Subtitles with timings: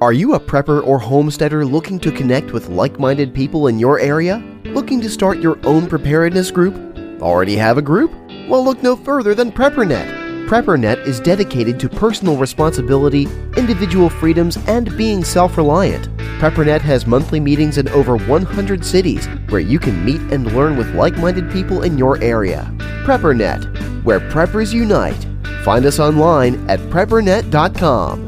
[0.00, 3.98] Are you a prepper or homesteader looking to connect with like minded people in your
[3.98, 4.38] area?
[4.66, 6.76] Looking to start your own preparedness group?
[7.20, 8.12] Already have a group?
[8.48, 10.46] Well, look no further than PrepperNet.
[10.48, 13.24] PrepperNet is dedicated to personal responsibility,
[13.56, 16.08] individual freedoms, and being self reliant.
[16.38, 20.94] PrepperNet has monthly meetings in over 100 cities where you can meet and learn with
[20.94, 22.72] like minded people in your area.
[23.04, 25.26] PrepperNet, where preppers unite.
[25.64, 28.27] Find us online at preppernet.com.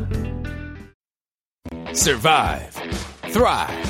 [1.93, 2.72] Survive,
[3.32, 3.86] thrive,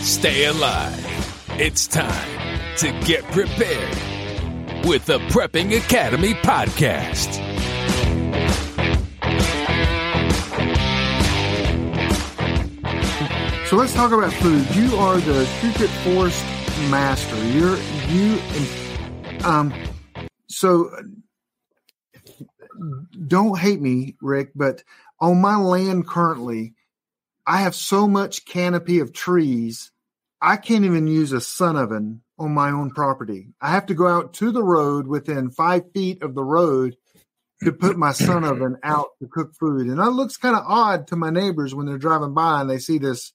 [0.00, 1.46] stay alive.
[1.60, 7.34] It's time to get prepared with the Prepping Academy podcast.
[13.68, 14.66] So let's talk about food.
[14.74, 16.42] You are the Secret Forest
[16.88, 17.36] master.
[17.48, 17.76] You're
[18.08, 18.38] you
[19.44, 19.74] um
[20.48, 20.90] so
[23.28, 24.82] don't hate me, Rick, but
[25.20, 26.74] on my land currently,
[27.46, 29.90] I have so much canopy of trees,
[30.40, 33.54] I can't even use a sun oven on my own property.
[33.60, 36.96] I have to go out to the road within five feet of the road
[37.62, 39.86] to put my sun oven out to cook food.
[39.86, 42.78] And that looks kind of odd to my neighbors when they're driving by and they
[42.78, 43.32] see this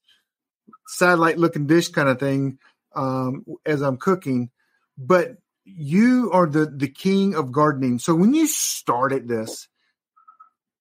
[0.86, 2.58] satellite looking dish kind of thing
[2.94, 4.50] um, as I'm cooking.
[4.98, 7.98] But you are the the king of gardening.
[7.98, 9.68] So when you started this,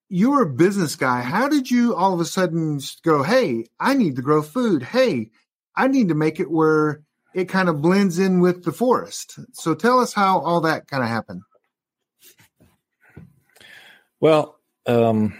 [0.09, 1.21] you were a business guy.
[1.21, 4.83] How did you all of a sudden go, "Hey, I need to grow food.
[4.83, 5.29] Hey,
[5.75, 7.01] I need to make it where
[7.33, 11.03] it kind of blends in with the forest." So tell us how all that kind
[11.03, 11.43] of happened.
[14.19, 15.39] Well, um,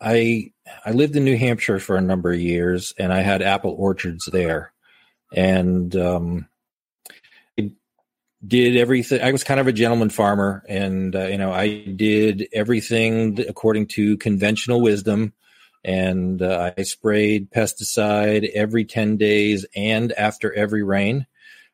[0.00, 0.52] I
[0.84, 4.26] I lived in New Hampshire for a number of years, and I had apple orchards
[4.26, 4.72] there,
[5.34, 6.48] and um,
[8.46, 9.22] did everything.
[9.22, 13.86] I was kind of a gentleman farmer, and uh, you know, I did everything according
[13.88, 15.32] to conventional wisdom.
[15.82, 21.26] And uh, I sprayed pesticide every ten days and after every rain.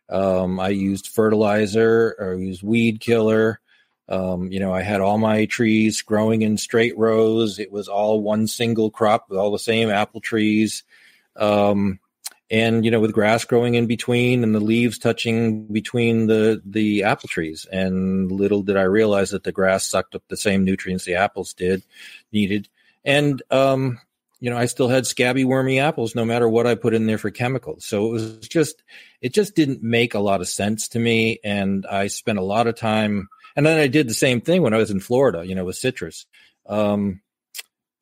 [0.08, 3.60] Um, I used fertilizer or used weed killer.
[4.08, 7.58] Um, you know, I had all my trees growing in straight rows.
[7.58, 10.84] It was all one single crop with all the same apple trees.
[11.34, 11.98] Um,
[12.50, 17.02] and you know with grass growing in between and the leaves touching between the the
[17.02, 17.66] apple trees.
[17.72, 21.54] And little did i realize that the grass sucked up the same nutrients the apples
[21.54, 21.82] did
[22.32, 22.68] needed.
[23.04, 23.98] And um
[24.38, 27.18] you know i still had scabby wormy apples no matter what i put in there
[27.18, 27.84] for chemicals.
[27.84, 28.82] So it was just
[29.20, 31.40] it just didn't make a lot of sense to me.
[31.42, 34.74] And i spent a lot of time and then i did the same thing when
[34.74, 36.26] i was in florida you know with citrus.
[36.66, 37.22] Um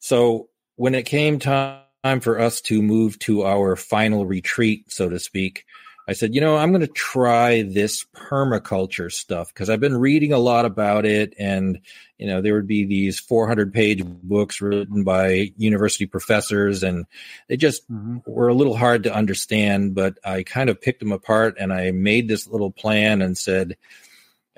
[0.01, 5.09] so when it came time time for us to move to our final retreat, so
[5.09, 5.65] to speak,
[6.07, 10.35] I said, you know, I'm going to try this permaculture stuff because I've been reading
[10.35, 11.33] a lot about it.
[11.39, 11.81] And,
[12.19, 17.07] you know, there would be these 400 page books written by university professors, and
[17.49, 18.19] they just mm-hmm.
[18.27, 19.95] were a little hard to understand.
[19.95, 23.79] But I kind of picked them apart and I made this little plan and said,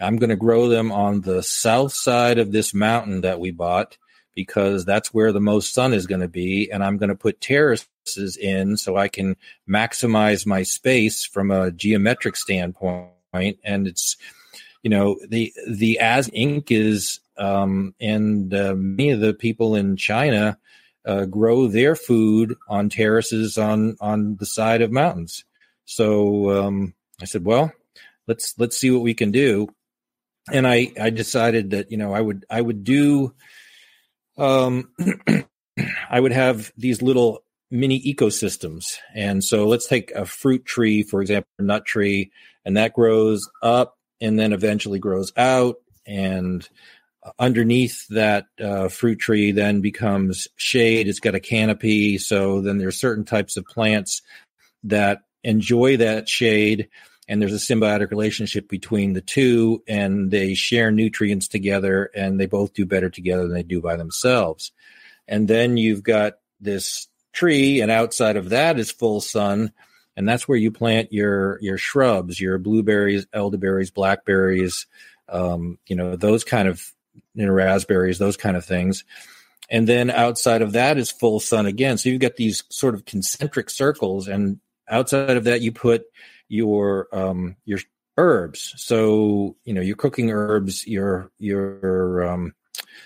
[0.01, 3.97] I'm going to grow them on the south side of this mountain that we bought
[4.37, 6.71] because that's where the most sun is going to be.
[6.71, 9.35] And I'm going to put terraces in so I can
[9.69, 13.59] maximize my space from a geometric standpoint.
[13.65, 14.17] And it's,
[14.83, 19.97] you know, the, the as ink is, um, and uh, many of the people in
[19.97, 20.59] China
[21.07, 25.45] uh, grow their food on terraces on, on the side of mountains.
[25.87, 27.73] So um, I said, well,
[28.29, 29.69] let's, let's see what we can do.
[30.53, 33.35] And I, I decided that, you know, I would, I would do,
[34.37, 34.91] um,
[36.11, 38.97] I would have these little mini ecosystems.
[39.15, 42.31] And so let's take a fruit tree, for example, nut tree,
[42.65, 45.77] and that grows up and then eventually grows out.
[46.07, 46.67] And
[47.39, 51.09] underneath that uh, fruit tree then becomes shade.
[51.09, 52.19] It's got a canopy.
[52.19, 54.23] So then there are certain types of plants
[54.85, 56.89] that enjoy that shade
[57.29, 62.47] and there's a symbiotic relationship between the two and they share nutrients together and they
[62.47, 64.73] both do better together than they do by themselves.
[65.27, 69.73] And then you've got this tree and outside of that is full sun
[70.17, 74.87] and that's where you plant your your shrubs your blueberries elderberries blackberries
[75.29, 76.95] um, you know those kind of
[77.35, 79.05] you know, raspberries those kind of things.
[79.69, 81.99] And then outside of that is full sun again.
[81.99, 86.05] So you've got these sort of concentric circles and outside of that you put
[86.49, 87.79] your um, your
[88.17, 88.75] herbs.
[88.77, 92.55] So you know your cooking herbs, your your um,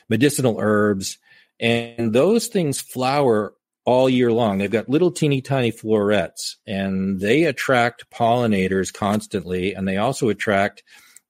[0.08, 1.18] medicinal herbs,
[1.58, 3.54] and those things flower
[3.84, 4.58] all year long.
[4.58, 10.82] They've got little teeny tiny florets, and they attract pollinators constantly, and they also attract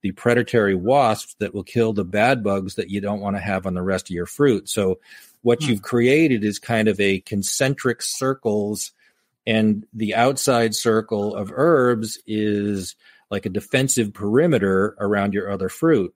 [0.03, 3.67] the predatory wasps that will kill the bad bugs that you don't want to have
[3.67, 4.69] on the rest of your fruit.
[4.69, 4.99] So
[5.43, 8.93] what you've created is kind of a concentric circles
[9.51, 12.97] and the outside circle of herbs is
[13.31, 16.15] like a defensive perimeter around your other fruit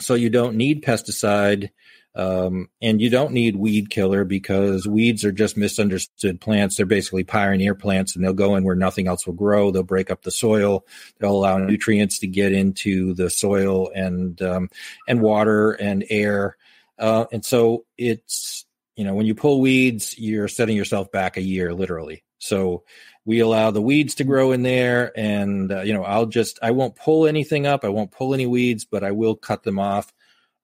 [0.00, 1.70] so you don't need pesticide
[2.16, 6.76] um, and you don't need weed killer because weeds are just misunderstood plants.
[6.76, 9.70] They're basically pioneer plants and they'll go in where nothing else will grow.
[9.70, 10.86] They'll break up the soil.
[11.18, 14.68] They'll allow nutrients to get into the soil and, um,
[15.08, 16.56] and water and air.
[16.98, 18.64] Uh, and so it's,
[18.94, 22.22] you know, when you pull weeds, you're setting yourself back a year, literally.
[22.44, 22.84] So
[23.24, 26.72] we allow the weeds to grow in there and, uh, you know, I'll just, I
[26.72, 27.84] won't pull anything up.
[27.84, 30.12] I won't pull any weeds, but I will cut them off.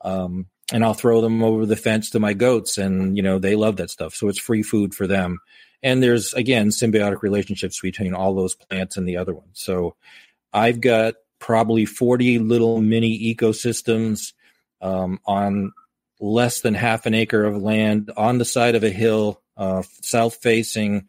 [0.03, 3.57] Um, and I'll throw them over the fence to my goats, and you know they
[3.57, 4.15] love that stuff.
[4.15, 5.41] So it's free food for them.
[5.83, 9.55] And there's again symbiotic relationships between all those plants and the other ones.
[9.55, 9.97] So
[10.53, 14.33] I've got probably 40 little mini ecosystems
[14.83, 15.73] um, on
[16.21, 20.37] less than half an acre of land on the side of a hill, uh, south
[20.37, 21.09] facing.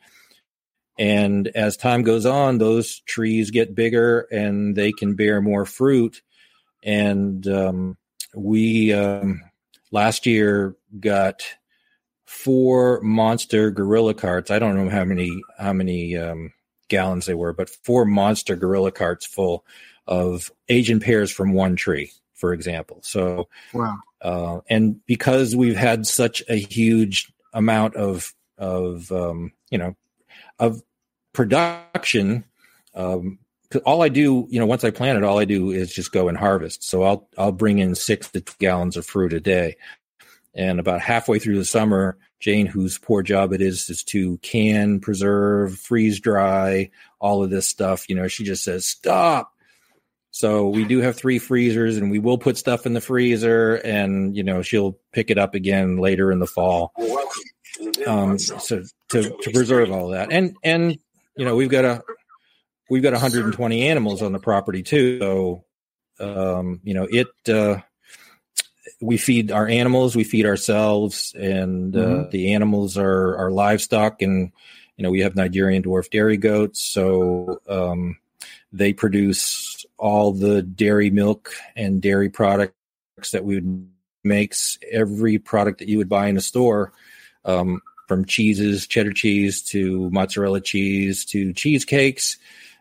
[0.98, 6.22] And as time goes on, those trees get bigger and they can bear more fruit.
[6.84, 7.98] And um,
[8.36, 9.42] we um,
[9.92, 11.44] last year got
[12.26, 14.52] four monster gorilla carts.
[14.52, 16.54] I don't know how many how many um,
[16.88, 19.66] gallons they were, but four monster gorilla carts full
[20.08, 23.00] of Asian pears from one tree, for example.
[23.04, 23.98] So, wow.
[24.22, 29.96] Uh, and because we've had such a huge amount of of um, you know
[30.62, 30.82] of
[31.34, 32.46] production,
[32.96, 33.40] um,
[33.86, 36.28] all I do, you know, once I plant it, all I do is just go
[36.28, 36.84] and harvest.
[36.84, 39.78] So I'll I'll bring in six to gallons of fruit a day,
[40.54, 45.00] and about halfway through the summer, Jane, whose poor job it is, is to can,
[45.00, 48.10] preserve, freeze dry, all of this stuff.
[48.10, 49.54] You know, she just says stop.
[50.32, 54.36] So we do have three freezers, and we will put stuff in the freezer, and
[54.36, 56.94] you know she'll pick it up again later in the fall.
[58.06, 60.98] Um, so to to preserve all that, and and
[61.38, 62.04] you know we've got a
[62.92, 65.18] we've got 120 animals on the property too.
[65.20, 65.64] So,
[66.20, 67.78] um, you know, it, uh,
[69.00, 72.30] we feed our animals, we feed ourselves, and uh, mm-hmm.
[72.32, 74.22] the animals are our livestock.
[74.22, 74.52] And
[74.98, 78.18] you know, we have Nigerian dwarf dairy goats, so um,
[78.74, 82.74] they produce all the dairy milk and dairy products
[83.32, 83.90] that we would
[84.24, 86.92] makes every product that you would buy in a store.
[87.46, 87.82] Um,
[88.12, 92.38] from cheeses, cheddar cheese to mozzarella cheese to cheesecakes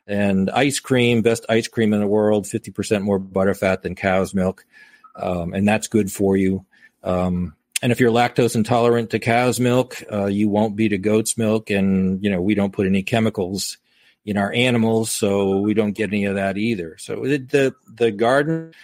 [0.09, 4.67] and ice cream, best ice cream in the world, 50% more butterfat than cow's milk.
[5.15, 6.67] Um, and that's good for you.
[7.05, 11.39] Um, and if you're lactose intolerant to cow's milk, uh, you won't be to goat's
[11.39, 11.71] milk.
[11.71, 13.79] And, you know, we don't put any chemicals
[14.25, 16.97] in our animals, so we don't get any of that either.
[16.99, 18.75] So the, the garden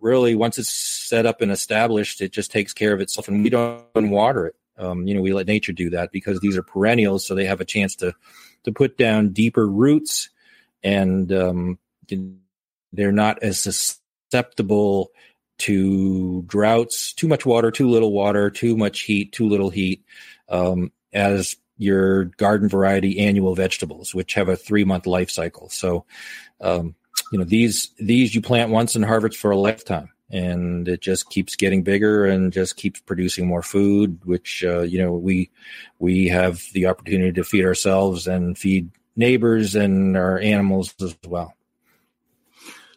[0.00, 3.50] really, once it's set up and established, it just takes care of itself and we
[3.50, 4.56] don't water it.
[4.78, 7.60] Um, you know, we let nature do that because these are perennials, so they have
[7.60, 8.14] a chance to,
[8.64, 10.30] to put down deeper roots
[10.82, 11.78] and um,
[12.92, 15.10] they're not as susceptible
[15.58, 20.04] to droughts, too much water, too little water, too much heat, too little heat,
[20.48, 25.68] um, as your garden variety annual vegetables, which have a three month life cycle.
[25.68, 26.04] So,
[26.60, 26.94] um,
[27.32, 31.30] you know, these these you plant once and harvest for a lifetime, and it just
[31.30, 35.50] keeps getting bigger and just keeps producing more food, which uh, you know we
[35.98, 41.54] we have the opportunity to feed ourselves and feed neighbors and our animals as well.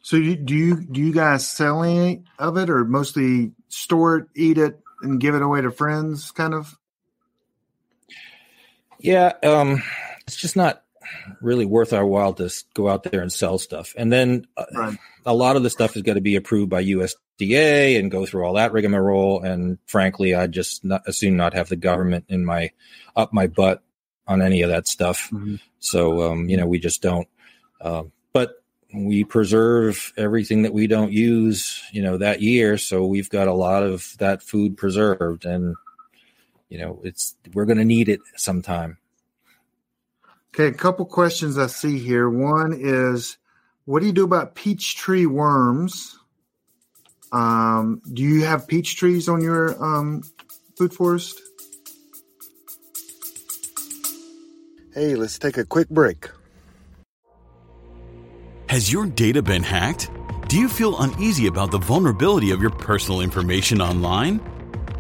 [0.02, 4.58] So do you do you guys sell any of it, or mostly store it, eat
[4.58, 6.78] it, and give it away to friends, kind of?
[9.00, 9.82] Yeah, um,
[10.28, 10.84] it's just not
[11.42, 13.94] really worth our while to go out there and sell stuff.
[13.98, 14.98] And then uh, right.
[15.26, 18.46] a lot of the stuff is going to be approved by USDA and go through
[18.46, 19.42] all that rigmarole.
[19.42, 22.72] And frankly, I just not, assume not have the government in my
[23.16, 23.82] up my butt
[24.28, 25.30] on any of that stuff.
[25.32, 25.56] Mm-hmm.
[25.80, 27.28] So, um, you know, we just don't.
[27.80, 28.04] Uh,
[28.34, 28.62] but
[28.94, 32.78] we preserve everything that we don't use, you know, that year.
[32.78, 35.76] So we've got a lot of that food preserved, and
[36.70, 38.98] you know, it's we're going to need it sometime.
[40.54, 42.30] Okay, a couple questions I see here.
[42.30, 43.38] One is,
[43.86, 46.20] what do you do about peach tree worms?
[47.32, 50.24] Um, do you have peach trees on your um,
[50.78, 51.42] food forest?
[54.94, 56.30] Hey, let's take a quick break.
[58.68, 60.12] Has your data been hacked?
[60.50, 64.42] Do you feel uneasy about the vulnerability of your personal information online?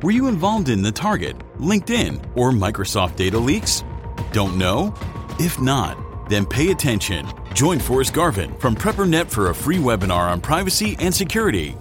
[0.01, 3.83] Were you involved in the Target, LinkedIn, or Microsoft data leaks?
[4.31, 4.93] Don't know?
[5.39, 5.97] If not,
[6.29, 7.27] then pay attention.
[7.53, 11.75] Join Forrest Garvin from PrepperNet for a free webinar on privacy and security.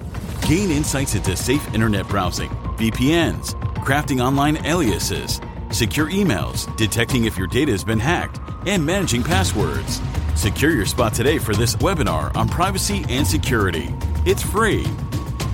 [0.48, 5.40] Gain insights into safe internet browsing, VPNs, crafting online aliases,
[5.70, 10.00] secure emails, detecting if your data has been hacked, and managing passwords.
[10.34, 13.94] Secure your spot today for this webinar on privacy and security.
[14.26, 14.84] It's free.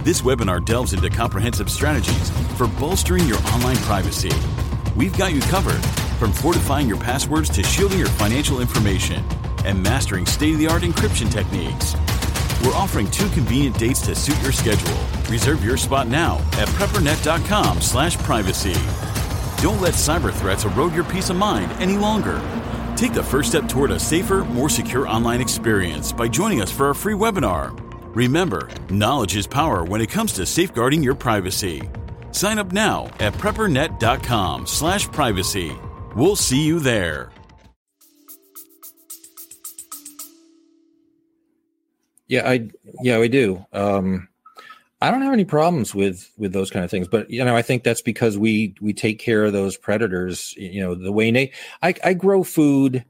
[0.04, 4.30] This webinar delves into comprehensive strategies for bolstering your online privacy.
[4.94, 5.82] We've got you covered
[6.18, 9.23] from fortifying your passwords to shielding your financial information
[9.64, 11.94] and mastering state of the art encryption techniques.
[12.64, 14.96] We're offering two convenient dates to suit your schedule.
[15.30, 18.75] Reserve your spot now at preppernet.com/slash privacy.
[19.62, 22.40] Don't let cyber threats erode your peace of mind any longer.
[22.96, 26.87] Take the first step toward a safer, more secure online experience by joining us for
[26.87, 27.78] our free webinar.
[28.14, 31.82] Remember, knowledge is power when it comes to safeguarding your privacy.
[32.32, 35.76] Sign up now at preppernet.com/privacy.
[36.16, 37.28] We'll see you there.
[42.26, 42.70] Yeah, I
[43.02, 43.66] yeah, we do.
[43.75, 44.26] Um,
[45.02, 47.61] I don't have any problems with with those kind of things, but you know, I
[47.61, 50.54] think that's because we we take care of those predators.
[50.56, 53.04] You know, the way na- I I grow food.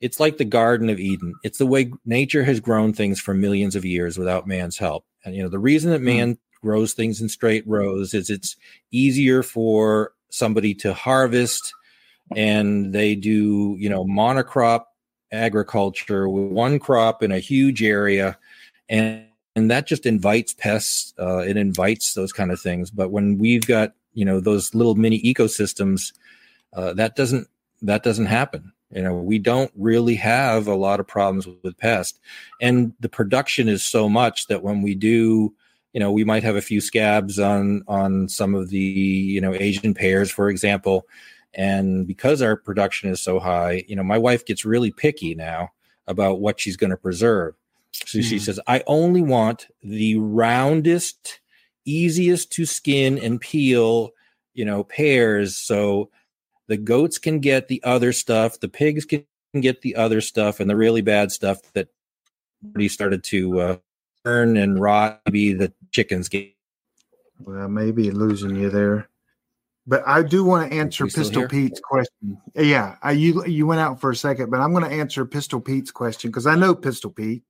[0.00, 1.34] It's like the Garden of Eden.
[1.42, 5.04] It's the way nature has grown things for millions of years without man's help.
[5.22, 6.38] And you know, the reason that man mm.
[6.62, 8.56] grows things in straight rows is it's
[8.90, 11.74] easier for somebody to harvest,
[12.36, 14.84] and they do you know monocrop
[15.32, 18.38] agriculture with one crop in a huge area
[18.88, 19.24] and
[19.58, 22.90] and that just invites pests uh, it invites those kind of things.
[22.90, 26.12] But when we've got you know those little mini ecosystems
[26.74, 27.48] uh, that doesn't
[27.82, 28.72] that doesn't happen.
[28.90, 32.18] You know we don't really have a lot of problems with, with pests
[32.60, 35.54] and the production is so much that when we do
[35.92, 39.54] you know we might have a few scabs on on some of the you know
[39.54, 41.06] asian pears for example
[41.54, 45.70] and because our production is so high you know my wife gets really picky now
[46.06, 47.54] about what she's going to preserve
[47.92, 48.24] so mm.
[48.24, 48.42] she hmm.
[48.42, 51.40] says, I only want the roundest,
[51.84, 54.10] easiest to skin and peel,
[54.54, 55.56] you know, pears.
[55.56, 56.10] So
[56.66, 59.24] the goats can get the other stuff, the pigs can
[59.60, 61.88] get the other stuff, and the really bad stuff that
[62.64, 63.76] already started to uh,
[64.24, 65.22] burn and rot.
[65.26, 66.54] Maybe the chickens get.
[67.40, 69.08] Well, maybe losing you there.
[69.88, 72.36] But I do want to answer Pistol Pete's question.
[72.54, 75.62] Yeah, I, you you went out for a second, but I'm going to answer Pistol
[75.62, 77.42] Pete's question because I know Pistol Pete.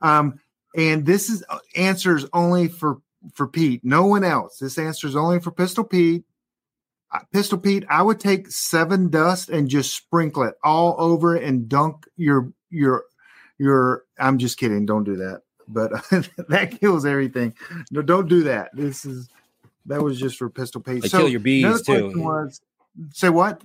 [0.00, 0.38] Um,
[0.76, 2.98] and this is uh, answers only for
[3.34, 4.58] for Pete, no one else.
[4.58, 6.22] This answer is only for Pistol Pete.
[7.10, 11.68] Uh, Pistol Pete, I would take Sevin Dust and just sprinkle it all over and
[11.68, 13.02] dunk your your
[13.58, 14.04] your.
[14.16, 14.86] I'm just kidding.
[14.86, 15.40] Don't do that.
[15.66, 15.90] But
[16.48, 17.54] that kills everything.
[17.90, 18.70] No, don't do that.
[18.74, 19.28] This is
[19.86, 21.02] that was just for Pistol Pete.
[21.02, 22.12] They so kill your bees too.
[22.16, 22.60] Was,
[23.12, 23.62] say what?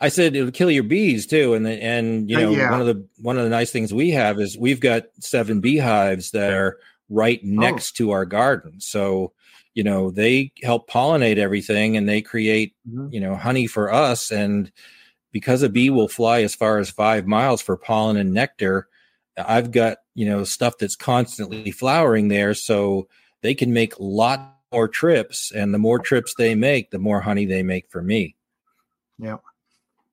[0.00, 2.70] I said it would kill your bees too, and and you uh, know yeah.
[2.70, 6.32] one of the one of the nice things we have is we've got seven beehives
[6.32, 7.46] that are right oh.
[7.46, 8.04] next oh.
[8.04, 9.32] to our garden, so
[9.74, 13.08] you know they help pollinate everything and they create mm-hmm.
[13.10, 14.70] you know honey for us, and
[15.32, 18.88] because a bee will fly as far as five miles for pollen and nectar,
[19.38, 23.08] I've got you know stuff that's constantly flowering there, so
[23.42, 27.20] they can make a lot more trips, and the more trips they make, the more
[27.20, 28.36] honey they make for me.
[29.18, 29.36] Yeah.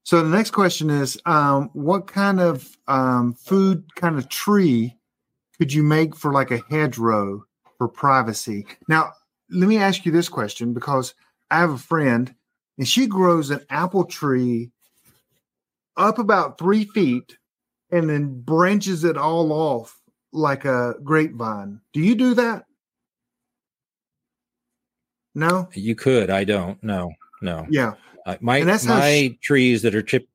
[0.03, 4.97] So the next question is, um, what kind of um, food kind of tree
[5.57, 7.45] could you make for like a hedgerow
[7.77, 8.65] for privacy?
[8.87, 9.13] Now,
[9.49, 11.13] let me ask you this question because
[11.49, 12.33] I have a friend
[12.77, 14.71] and she grows an apple tree
[15.95, 17.37] up about three feet
[17.91, 20.01] and then branches it all off
[20.31, 21.79] like a grapevine.
[21.93, 22.65] Do you do that?
[25.35, 26.29] No, you could.
[26.29, 26.81] I don't.
[26.83, 27.11] No,
[27.41, 27.65] no.
[27.69, 27.93] Yeah.
[28.25, 30.29] Uh, my my trees that are chipped,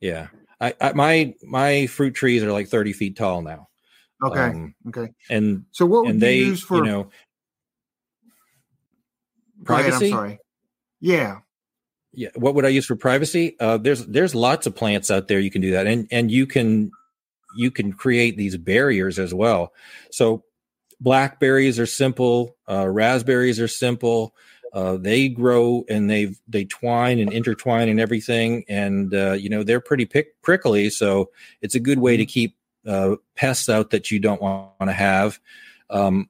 [0.00, 0.28] yeah.
[0.60, 3.68] I, I, my my fruit trees are like thirty feet tall now.
[4.24, 4.40] Okay.
[4.40, 5.12] Um, okay.
[5.30, 6.78] And so what would and they, you use for?
[6.78, 7.10] You know,
[9.64, 9.90] privacy.
[9.90, 10.38] Ahead, I'm sorry.
[11.00, 11.38] Yeah.
[12.12, 12.28] Yeah.
[12.34, 13.56] What would I use for privacy?
[13.60, 16.46] Uh, there's there's lots of plants out there you can do that, and and you
[16.46, 16.90] can
[17.56, 19.72] you can create these barriers as well.
[20.10, 20.44] So
[21.00, 24.34] blackberries are simple, uh, raspberries are simple.
[24.72, 29.62] Uh, they grow and they they twine and intertwine and everything, and uh, you know
[29.62, 30.90] they're pretty pick, prickly.
[30.90, 31.30] So
[31.62, 32.28] it's a good way to mm-hmm.
[32.28, 35.40] keep uh, pests out that you don't want to have.
[35.88, 36.28] Um,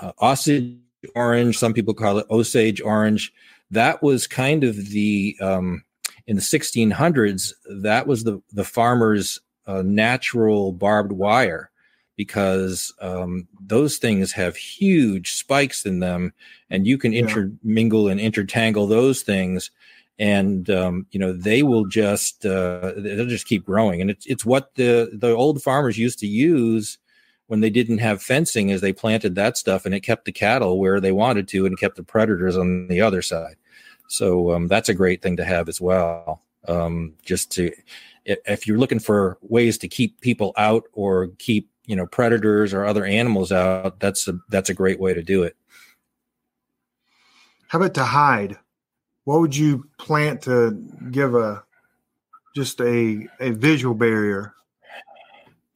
[0.00, 0.78] uh, Osage
[1.14, 3.32] orange, some people call it Osage orange.
[3.70, 5.84] That was kind of the um,
[6.26, 7.52] in the 1600s.
[7.82, 11.70] That was the the farmer's uh, natural barbed wire
[12.16, 16.32] because um, those things have huge spikes in them,
[16.70, 19.70] and you can intermingle and intertangle those things,
[20.18, 24.44] and um, you know they will just uh, they'll just keep growing, and it's it's
[24.44, 26.98] what the the old farmers used to use
[27.52, 30.78] when they didn't have fencing is they planted that stuff and it kept the cattle
[30.78, 33.56] where they wanted to and kept the predators on the other side.
[34.08, 36.42] So um, that's a great thing to have as well.
[36.66, 37.70] Um, just to,
[38.24, 42.84] if you're looking for ways to keep people out or keep you know predators or
[42.84, 45.56] other animals out, that's a that's a great way to do it.
[47.68, 48.58] How about to hide?
[49.24, 50.72] What would you plant to
[51.10, 51.64] give a
[52.54, 54.54] just a a visual barrier?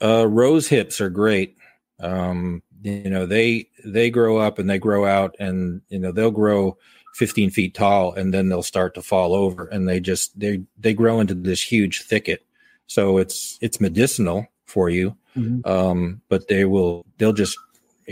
[0.02, 1.56] Uh, rose hips are great.
[2.00, 6.30] Um, you know they they grow up and they grow out and you know they'll
[6.30, 6.76] grow
[7.14, 10.94] 15 feet tall and then they'll start to fall over and they just they they
[10.94, 12.44] grow into this huge thicket
[12.86, 15.70] so it's it's medicinal for you mm-hmm.
[15.70, 17.58] um, but they will they'll just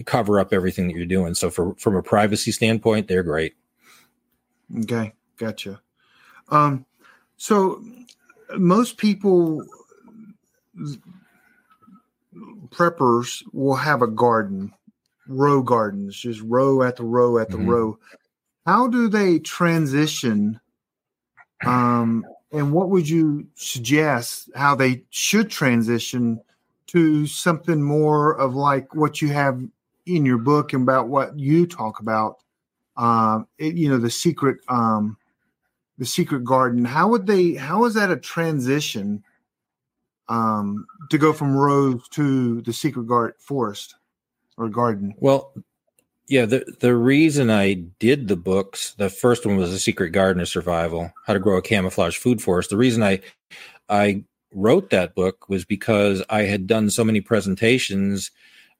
[0.06, 3.54] cover up everything that you're doing so for from a privacy standpoint they're great
[4.80, 5.80] okay gotcha
[6.48, 6.84] um
[7.36, 7.82] so
[8.56, 9.64] most people
[12.70, 14.72] preppers will have a garden
[15.28, 17.70] row gardens just row at the row at the mm-hmm.
[17.70, 17.98] row
[18.66, 20.60] how do they transition
[21.64, 26.40] um, and what would you suggest how they should transition
[26.94, 29.60] to something more of like what you have
[30.06, 32.38] in your book and about what you talk about
[32.96, 35.16] um, it, you know the secret um,
[35.98, 39.24] the secret garden how would they how is that a transition
[40.28, 43.96] um, to go from rose to the secret garden forest
[44.56, 45.52] or garden well
[46.26, 50.40] yeah, the the reason I did the books, the first one was the secret garden
[50.40, 52.70] of survival, how to grow a camouflage food forest.
[52.70, 53.20] The reason I
[53.90, 54.24] I
[54.54, 58.30] wrote that book was because I had done so many presentations,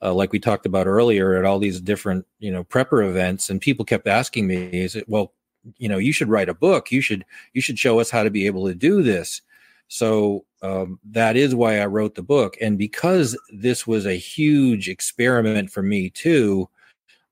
[0.03, 3.61] uh, like we talked about earlier, at all these different you know prepper events, and
[3.61, 5.33] people kept asking me, "Is it well,
[5.79, 6.91] you know, you should write a book.
[6.93, 9.43] You should you should show us how to be able to do this."
[9.89, 14.89] So um, that is why I wrote the book, and because this was a huge
[14.89, 16.69] experiment for me too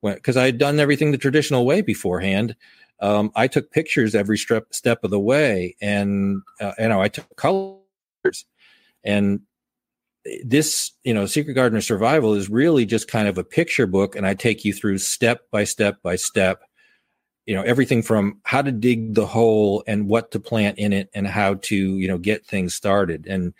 [0.03, 2.55] because I had done everything the traditional way beforehand.
[2.99, 7.07] Um, I took pictures every step step of the way, and uh, you know I
[7.07, 7.35] took
[8.23, 8.45] colors.
[9.03, 9.41] And
[10.43, 14.15] this, you know, Secret Garden of Survival is really just kind of a picture book,
[14.15, 16.61] and I take you through step by step by step.
[17.45, 21.09] You know, everything from how to dig the hole and what to plant in it,
[21.13, 23.53] and how to you know get things started, and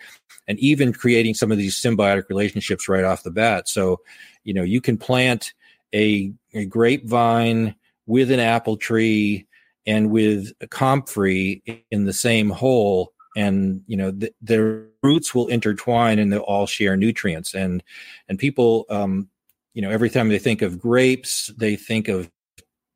[0.47, 3.67] and even creating some of these symbiotic relationships right off the bat.
[3.67, 4.01] So,
[4.43, 5.53] you know, you can plant
[5.93, 7.75] a, a grapevine
[8.07, 9.47] with an apple tree
[9.85, 15.47] and with a comfrey in the same hole and you know the, their roots will
[15.47, 17.83] intertwine and they'll all share nutrients and
[18.27, 19.27] and people um
[19.73, 22.29] you know every time they think of grapes they think of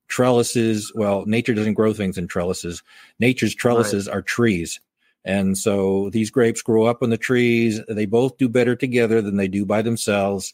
[0.07, 2.81] trellises well nature doesn't grow things in trellises
[3.19, 4.17] nature's trellises right.
[4.17, 4.79] are trees
[5.25, 9.35] and so these grapes grow up on the trees they both do better together than
[9.35, 10.53] they do by themselves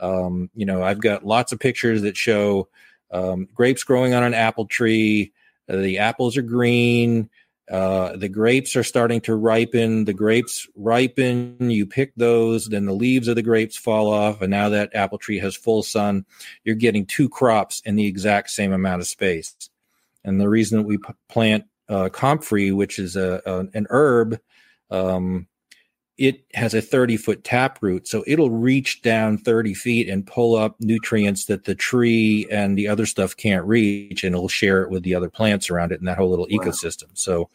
[0.00, 2.68] um, you know, I've got lots of pictures that show
[3.10, 5.32] um, grapes growing on an apple tree.
[5.68, 7.30] Uh, the apples are green.
[7.70, 10.04] Uh, the grapes are starting to ripen.
[10.04, 11.56] The grapes ripen.
[11.70, 15.18] You pick those, then the leaves of the grapes fall off, and now that apple
[15.18, 16.26] tree has full sun.
[16.64, 19.54] You're getting two crops in the exact same amount of space.
[20.24, 24.38] And the reason that we p- plant uh, comfrey, which is a, a an herb,
[24.90, 25.46] um,
[26.16, 30.54] it has a 30 foot tap root so it'll reach down 30 feet and pull
[30.54, 34.90] up nutrients that the tree and the other stuff can't reach and it'll share it
[34.90, 36.58] with the other plants around it in that whole little wow.
[36.58, 37.08] ecosystem.
[37.14, 37.50] So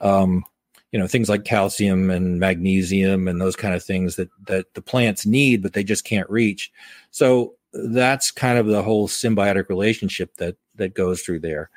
[0.00, 0.44] um,
[0.92, 4.82] you know things like calcium and magnesium and those kind of things that that the
[4.82, 6.70] plants need but they just can't reach.
[7.10, 11.70] So that's kind of the whole symbiotic relationship that that goes through there.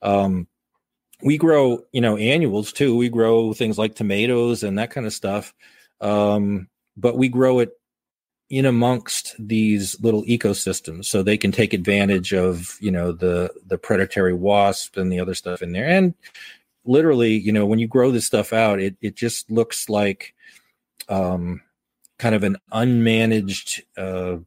[0.00, 0.46] Um,
[1.22, 2.96] we grow you know annuals too.
[2.96, 5.54] We grow things like tomatoes and that kind of stuff.
[6.00, 7.70] Um, but we grow it
[8.50, 11.06] in amongst these little ecosystems.
[11.06, 15.34] So they can take advantage of you know the the predatory wasp and the other
[15.34, 15.88] stuff in there.
[15.88, 16.14] And
[16.84, 20.34] literally you know when you grow this stuff out it it just looks like
[21.08, 21.60] um
[22.18, 24.38] kind of an unmanaged uh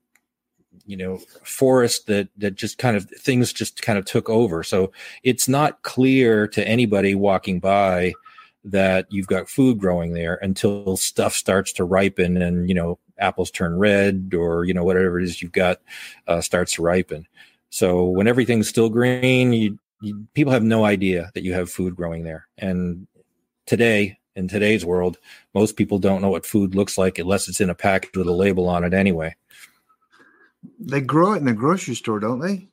[0.85, 4.63] you know forest that that just kind of things just kind of took over.
[4.63, 4.91] So
[5.23, 8.13] it's not clear to anybody walking by
[8.63, 13.51] that you've got food growing there until stuff starts to ripen and you know apples
[13.51, 15.79] turn red or you know whatever it is you've got
[16.27, 17.27] uh, starts to ripen.
[17.69, 21.95] So when everything's still green you, you, people have no idea that you have food
[21.95, 22.47] growing there.
[22.57, 23.07] And
[23.65, 25.17] today in today's world
[25.53, 28.33] most people don't know what food looks like unless it's in a package with a
[28.33, 29.33] label on it anyway
[30.79, 32.67] they grow it in the grocery store, don't they?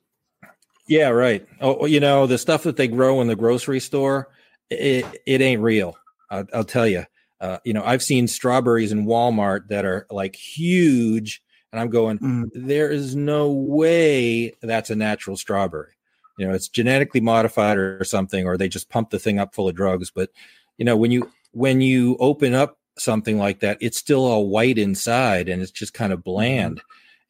[0.87, 1.47] Yeah, right.
[1.61, 4.29] Oh, you know, the stuff that they grow in the grocery store,
[4.69, 5.95] it, it ain't real.
[6.29, 7.05] I'll, I'll tell you.
[7.39, 12.19] Uh, you know, I've seen strawberries in Walmart that are like huge, And I'm going,
[12.19, 12.49] Mm.
[12.53, 15.93] there is no way that's a natural strawberry.
[16.37, 19.67] You know, it's genetically modified or something, or they just pump the thing up full
[19.69, 20.09] of drugs.
[20.11, 20.29] But
[20.77, 24.77] you know, when you when you open up something like that, it's still all white
[24.77, 26.81] inside and it's just kind of bland.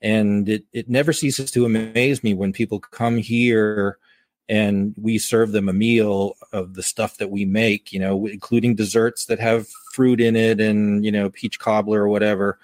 [0.03, 3.97] And it it never ceases to amaze me when people come here
[4.49, 8.75] and we serve them a meal of the stuff that we make, you know, including
[8.75, 12.59] desserts that have fruit in it and, you know, peach cobbler or whatever.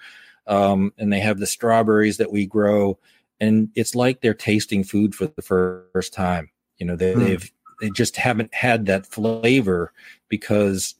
[0.46, 2.98] Um, and they have the strawberries that we grow.
[3.40, 6.50] And it's like they're tasting food for the first time.
[6.76, 7.26] You know, they, Mm.
[7.26, 9.94] they've, they just haven't had that flavor
[10.28, 10.96] because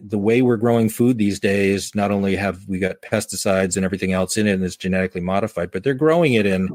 [0.00, 4.12] the way we're growing food these days, not only have we got pesticides and everything
[4.12, 6.68] else in it and it's genetically modified, but they're growing it in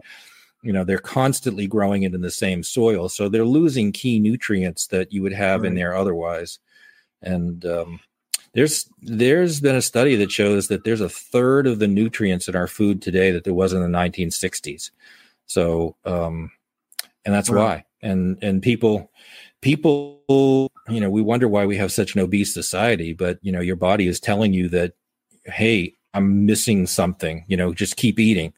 [0.62, 3.10] you know they're constantly growing it in the same soil.
[3.10, 6.60] So they're losing key nutrients that you would have in there otherwise.
[7.22, 8.00] And um,
[8.54, 12.56] there's there's been a study that shows that there's a third of the nutrients in
[12.56, 14.92] our food today that there was in the 1960s
[15.50, 16.52] so um,
[17.26, 17.58] and that's Wow.
[17.58, 17.86] why.
[18.02, 19.12] And and people
[19.62, 23.62] people you know we wonder why we have such an obese society but you know
[23.62, 24.94] your body is telling you that
[25.46, 28.54] hey i'm missing something you know just keep eating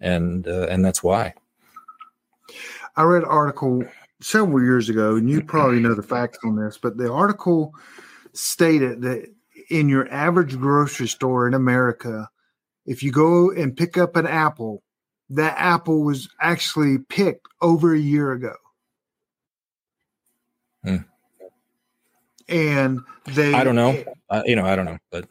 [0.00, 1.34] and uh, and that's why
[2.96, 3.84] I read an article
[4.20, 7.74] several years ago, and you probably know the facts on this, but the article
[8.32, 9.26] stated that
[9.70, 12.28] in your average grocery store in America,
[12.86, 14.82] if you go and pick up an apple,
[15.30, 18.54] that apple was actually picked over a year ago.
[22.50, 23.00] And
[23.34, 24.02] they I don't know.
[24.28, 25.26] uh, you know i don't know but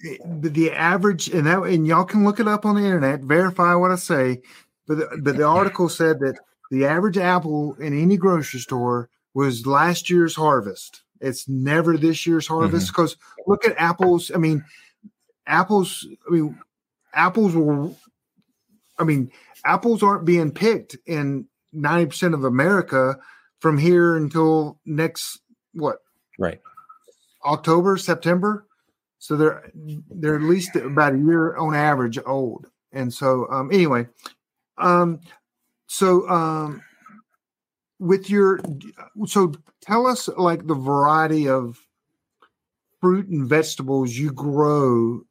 [0.00, 3.74] the, the average and that and y'all can look it up on the internet verify
[3.74, 4.40] what i say
[4.86, 6.38] but the, but the article said that
[6.70, 12.46] the average apple in any grocery store was last year's harvest it's never this year's
[12.46, 14.64] harvest because look at apples i mean
[15.46, 16.58] apples i mean
[17.14, 17.90] apples were
[18.98, 19.30] i mean
[19.64, 23.18] apples aren't being picked in 90% of america
[23.60, 25.40] from here until next
[25.72, 25.98] what
[26.38, 26.60] right
[27.46, 28.66] October, September.
[29.18, 29.70] So they're
[30.10, 32.66] they're at least about a year on average old.
[32.92, 34.06] And so um anyway,
[34.78, 35.20] um
[35.86, 36.82] so um
[37.98, 38.60] with your
[39.26, 41.78] so tell us like the variety of
[43.00, 45.22] fruit and vegetables you grow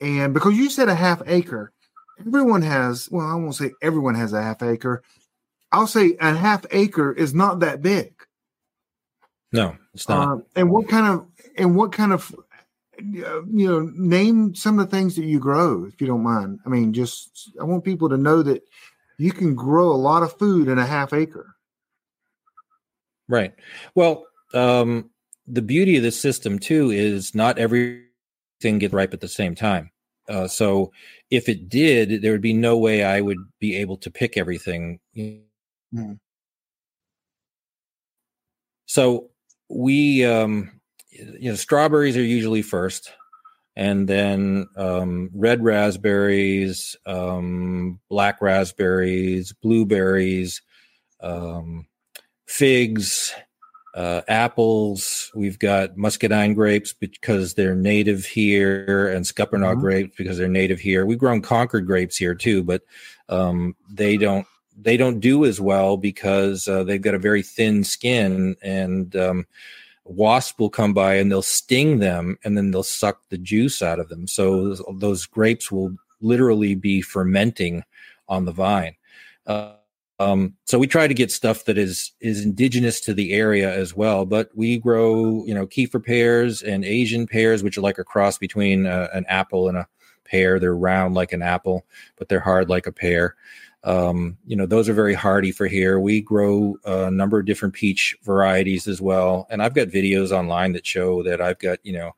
[0.00, 1.72] and because you said a half acre,
[2.26, 5.02] everyone has well, I won't say everyone has a half acre.
[5.72, 8.12] I'll say a half acre is not that big.
[9.52, 11.26] no it's not Um, and what kind of
[11.56, 12.34] and what kind of
[12.98, 16.60] you know name some of the things that you grow if you don't mind.
[16.66, 18.62] I mean, just I want people to know that
[19.18, 21.56] you can grow a lot of food in a half acre.
[23.28, 23.54] Right.
[23.94, 25.10] Well, um,
[25.46, 28.08] the beauty of this system too is not everything
[28.78, 29.90] get ripe at the same time.
[30.28, 30.92] Uh, so
[31.30, 35.00] if it did, there would be no way I would be able to pick everything.
[35.92, 36.12] Hmm.
[38.86, 39.30] So
[39.70, 40.70] we, um,
[41.10, 43.12] you know, strawberries are usually first,
[43.76, 50.60] and then um, red raspberries, um, black raspberries, blueberries,
[51.20, 51.86] um,
[52.46, 53.32] figs,
[53.94, 55.30] uh, apples.
[55.34, 59.80] We've got muscadine grapes because they're native here, and scuppernong Mhm.
[59.80, 61.06] grapes because they're native here.
[61.06, 62.82] We've grown Concord grapes here too, but
[63.28, 64.46] um, they don't
[64.82, 69.46] they don't do as well because uh, they've got a very thin skin, and um,
[70.04, 74.00] wasp will come by and they'll sting them, and then they'll suck the juice out
[74.00, 74.26] of them.
[74.26, 77.84] So those, those grapes will literally be fermenting
[78.28, 78.96] on the vine.
[79.46, 79.72] Uh,
[80.20, 83.96] um, so we try to get stuff that is is indigenous to the area as
[83.96, 84.26] well.
[84.26, 88.36] But we grow, you know, Kieffer pears and Asian pears, which are like a cross
[88.36, 89.88] between uh, an apple and a
[90.24, 90.58] pear.
[90.58, 93.34] They're round like an apple, but they're hard like a pear.
[93.82, 95.98] Um, you know, those are very hardy for here.
[96.00, 100.72] We grow a number of different peach varieties as well, and I've got videos online
[100.72, 102.12] that show that I've got you know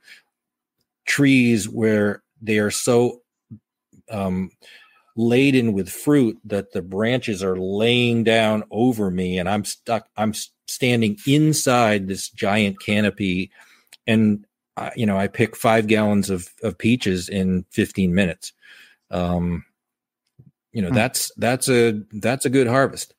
[1.04, 3.22] trees where they are so
[4.10, 4.50] um,
[5.16, 10.32] laden with fruit that the branches are laying down over me and i'm stuck i'm
[10.66, 13.50] standing inside this giant canopy.
[14.06, 14.46] And
[14.76, 18.52] I, you know i pick five gallons of, of peaches in 15 minutes.
[19.10, 19.64] Um
[20.72, 20.94] you know Hmm.
[20.94, 23.14] that's that's a that's a good harvest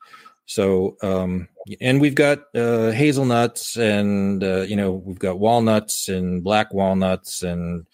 [0.45, 1.47] so um
[1.79, 7.43] and we've got uh hazelnuts and uh, you know we've got walnuts and black walnuts
[7.43, 7.85] and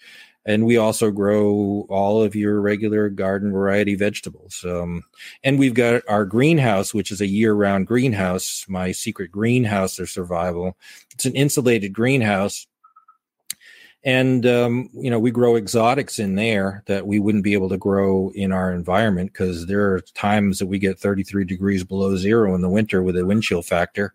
[0.46, 4.64] and we also grow all of your regular garden variety vegetables.
[4.66, 5.04] Um,
[5.44, 10.08] and we've got our greenhouse, which is a year round greenhouse, my secret greenhouse of
[10.08, 10.78] survival.
[11.12, 12.66] It's an insulated greenhouse.
[14.04, 17.76] And um, you know we grow exotics in there that we wouldn't be able to
[17.76, 22.54] grow in our environment because there are times that we get 33 degrees below zero
[22.54, 24.14] in the winter with a wind chill factor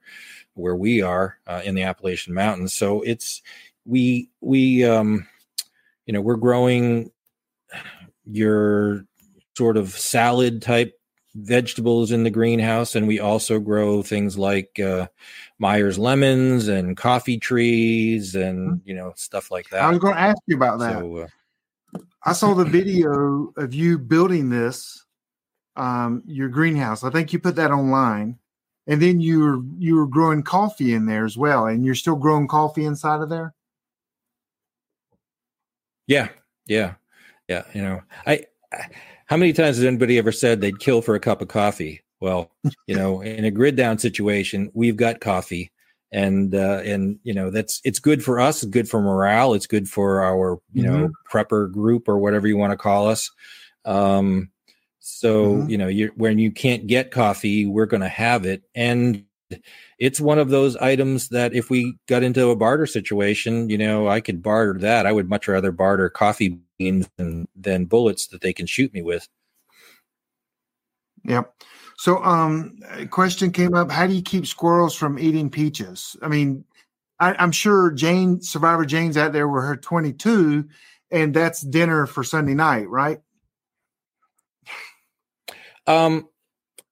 [0.55, 2.73] where we are uh, in the appalachian mountains.
[2.73, 3.41] So it's
[3.85, 5.27] we we um
[6.05, 7.11] you know we're growing
[8.25, 9.05] your
[9.55, 10.99] sort of salad type
[11.35, 15.07] vegetables in the greenhouse and we also grow things like uh,
[15.59, 18.89] Meyer's lemons and coffee trees and mm-hmm.
[18.89, 19.81] you know stuff like that.
[19.81, 20.99] I was going to ask you about that.
[20.99, 21.27] So, uh,
[22.23, 25.05] I saw the video of you building this,
[25.75, 27.03] um, your greenhouse.
[27.03, 28.39] I think you put that online,
[28.87, 32.15] and then you were you were growing coffee in there as well, and you're still
[32.15, 33.53] growing coffee inside of there.
[36.07, 36.29] Yeah,
[36.65, 36.95] yeah,
[37.47, 37.63] yeah.
[37.73, 38.85] You know, I, I
[39.25, 42.01] how many times has anybody ever said they'd kill for a cup of coffee?
[42.19, 42.51] Well,
[42.87, 45.71] you know, in a grid down situation, we've got coffee,
[46.11, 49.67] and uh, and you know that's it's good for us, it's good for morale, it's
[49.67, 51.01] good for our you mm-hmm.
[51.01, 53.31] know prepper group or whatever you want to call us.
[53.83, 54.49] Um,
[54.99, 55.69] so mm-hmm.
[55.69, 59.25] you know, you when you can't get coffee, we're going to have it, and
[59.97, 64.07] it's one of those items that if we got into a barter situation, you know,
[64.07, 65.05] I could barter that.
[65.05, 69.01] I would much rather barter coffee beans than than bullets that they can shoot me
[69.01, 69.27] with.
[71.23, 71.53] Yep.
[71.97, 76.17] So, um, a question came up: How do you keep squirrels from eating peaches?
[76.21, 76.65] I mean,
[77.19, 80.67] I, am sure Jane, Survivor Jane's out there with her 22,
[81.11, 83.19] and that's dinner for Sunday night, right?
[85.87, 86.27] Um,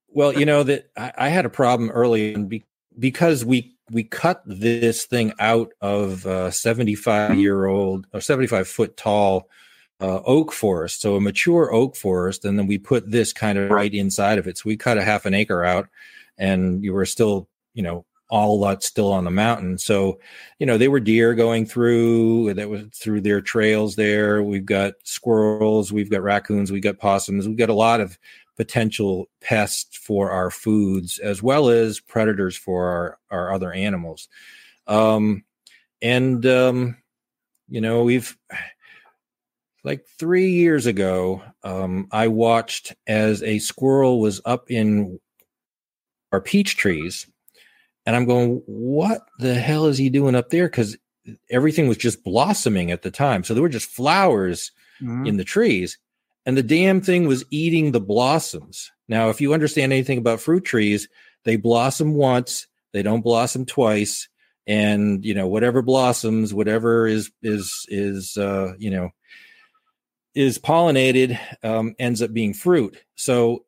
[0.08, 2.64] well, you know that I, I had a problem early be,
[3.00, 8.98] because we we cut this thing out of a 75 year old or 75 foot
[8.98, 9.50] tall
[10.02, 13.70] uh, oak forest, so a mature oak forest, and then we put this kind of
[13.70, 14.58] right inside of it.
[14.58, 15.88] So we cut a half an acre out,
[16.38, 19.78] and you were still, you know, all that still on the mountain.
[19.78, 20.20] So,
[20.60, 24.42] you know, they were deer going through that was through their trails there.
[24.42, 28.18] We've got squirrels, we've got raccoons, we've got possums, we've got a lot of
[28.56, 34.28] potential pests for our foods as well as predators for our, our other animals.
[34.88, 35.44] Um,
[36.02, 36.98] and um,
[37.70, 38.38] you know, we've
[39.84, 45.20] like three years ago, um, I watched as a squirrel was up in
[46.32, 47.28] our peach trees,
[48.06, 50.98] and I'm going, "What the hell is he doing up there?" Because
[51.50, 55.26] everything was just blossoming at the time, so there were just flowers mm-hmm.
[55.26, 55.98] in the trees,
[56.46, 58.92] and the damn thing was eating the blossoms.
[59.08, 61.08] Now, if you understand anything about fruit trees,
[61.46, 64.30] they blossom once, they don't blossom twice,
[64.66, 69.10] and you know whatever blossoms, whatever is is is uh, you know
[70.36, 72.98] is pollinated um, ends up being fruit.
[73.16, 73.66] So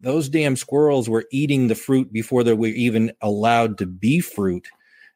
[0.00, 4.68] those damn squirrels were eating the fruit before they were even allowed to be fruit.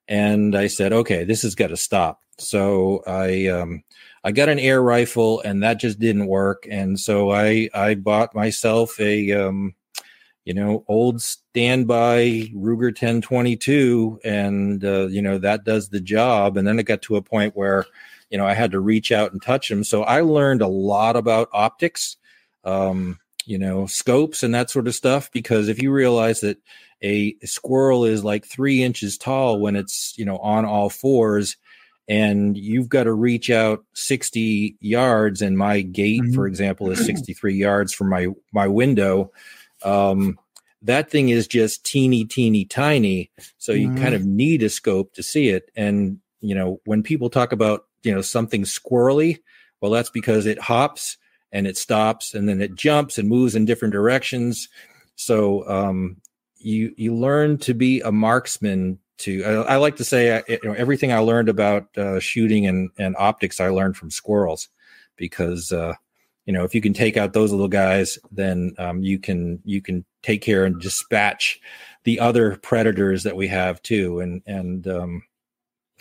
[0.09, 2.21] And I said, okay, this has got to stop.
[2.39, 3.85] So I um,
[4.25, 6.67] I got an air rifle, and that just didn't work.
[6.71, 9.75] And so I I bought myself a um,
[10.45, 16.57] you know old standby Ruger 1022, and uh, you know that does the job.
[16.57, 17.87] And then it got to a point where
[18.33, 19.85] you know, I had to reach out and touch them.
[19.85, 22.17] So I learned a lot about optics,
[22.65, 25.31] um, you know, scopes and that sort of stuff.
[25.33, 26.57] Because if you realize that
[27.03, 31.59] a squirrel is like three inches tall when it's, you know, on all fours,
[32.09, 36.35] and you've got to reach out 60 yards and my gate mm-hmm.
[36.35, 39.31] for example is 63 yards from my my window
[39.85, 40.38] um,
[40.83, 44.03] that thing is just teeny teeny tiny so you mm-hmm.
[44.03, 47.87] kind of need a scope to see it and you know when people talk about
[48.03, 49.38] you know something squirrely
[49.81, 51.17] well that's because it hops
[51.53, 54.69] and it stops and then it jumps and moves in different directions
[55.15, 56.17] so um,
[56.59, 60.61] you you learn to be a marksman to i, I like to say I, you
[60.65, 64.69] know, everything i learned about uh, shooting and, and optics i learned from squirrels
[65.17, 65.95] because uh,
[66.47, 69.81] you know if you can take out those little guys then um, you can you
[69.81, 71.61] can take care and dispatch
[72.05, 75.23] the other predators that we have too and and um,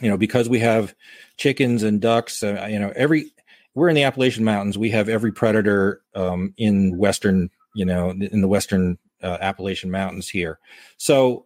[0.02, 0.94] you know, because we have
[1.38, 3.32] chickens and ducks, uh, you know, every
[3.74, 4.78] we're in the Appalachian Mountains.
[4.78, 10.28] We have every predator um, in western, you know, in the western uh, Appalachian Mountains
[10.28, 10.60] here.
[10.98, 11.46] So,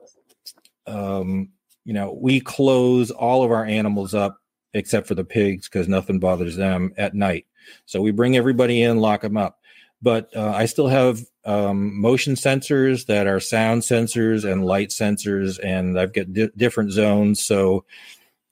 [0.88, 1.50] um,
[1.86, 4.40] you know, we close all of our animals up
[4.74, 7.46] except for the pigs because nothing bothers them at night.
[7.86, 9.60] So we bring everybody in, lock them up.
[10.02, 15.60] But uh, I still have um, motion sensors that are sound sensors and light sensors,
[15.64, 17.42] and I've got di- different zones.
[17.42, 17.86] So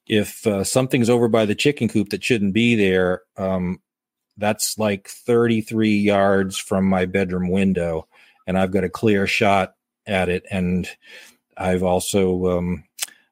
[0.08, 3.82] if uh, something's over by the chicken coop that shouldn't be there, um,
[4.38, 8.08] that's like 33 yards from my bedroom window,
[8.48, 9.76] and I've got a clear shot
[10.08, 10.46] at it.
[10.50, 10.88] And
[11.58, 12.84] I've also um,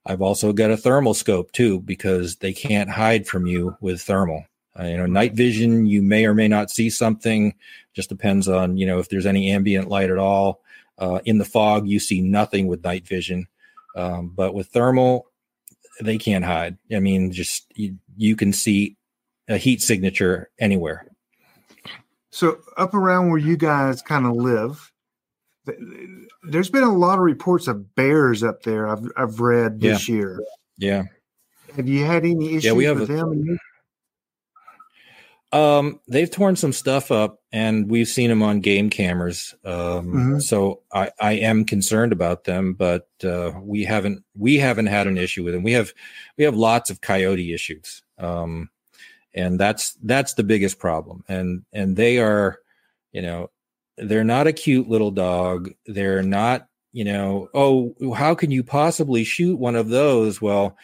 [0.06, 4.46] I've also got a thermal scope too because they can't hide from you with thermal.
[4.80, 7.54] Uh, you know, night vision, you may or may not see something.
[7.94, 10.62] Just depends on you know if there's any ambient light at all.
[10.98, 13.48] Uh, in the fog, you see nothing with night vision,
[13.96, 15.28] um, but with thermal,
[16.00, 16.78] they can't hide.
[16.94, 18.98] I mean, just you, you can see
[19.48, 21.06] a heat signature anywhere.
[22.30, 24.92] So up around where you guys kind of live,
[26.44, 28.88] there's been a lot of reports of bears up there.
[28.88, 30.16] I've I've read this yeah.
[30.16, 30.40] year.
[30.78, 31.04] Yeah.
[31.76, 33.60] Have you had any issues yeah, we have with a, them?
[35.54, 39.54] Um, they've torn some stuff up, and we've seen them on game cameras.
[39.66, 39.72] Um,
[40.12, 40.40] Mm-hmm.
[40.40, 45.18] so I, I am concerned about them, but uh, we haven't we haven't had an
[45.18, 45.64] issue with them.
[45.64, 45.94] We have
[46.38, 48.70] we have lots of coyote issues, um,
[49.34, 51.24] and that's that's the biggest problem.
[51.28, 52.58] And and they are,
[53.12, 53.50] you know,
[53.98, 55.72] they're not a cute little dog.
[55.86, 60.42] They're not, you know, oh, how can you possibly shoot one of those?
[60.42, 60.76] Well,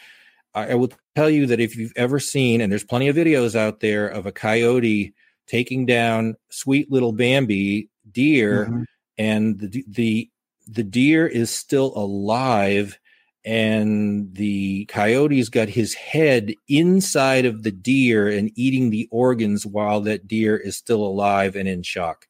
[0.54, 3.54] I, I will tell you that if you've ever seen, and there's plenty of videos
[3.54, 5.14] out there of a coyote
[5.46, 8.84] taking down sweet little Bambi deer, Mhm.
[9.18, 10.30] and the the
[10.66, 12.98] the deer is still alive,
[13.44, 20.02] and the coyote's got his head inside of the deer and eating the organs while
[20.02, 22.26] that deer is still alive and in shock.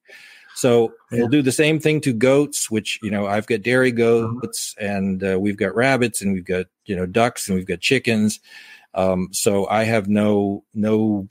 [0.58, 4.74] So we'll do the same thing to goats, which you know I've got dairy goats,
[4.80, 8.40] and uh, we've got rabbits, and we've got you know ducks, and we've got chickens.
[8.94, 11.28] Um, so I have no no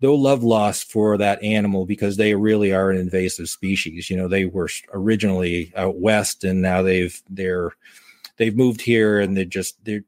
[0.00, 4.08] no love lost for that animal because they really are an invasive species.
[4.08, 7.72] You know, they were originally out west, and now they've they're
[8.36, 10.04] they've moved here, and they're just they're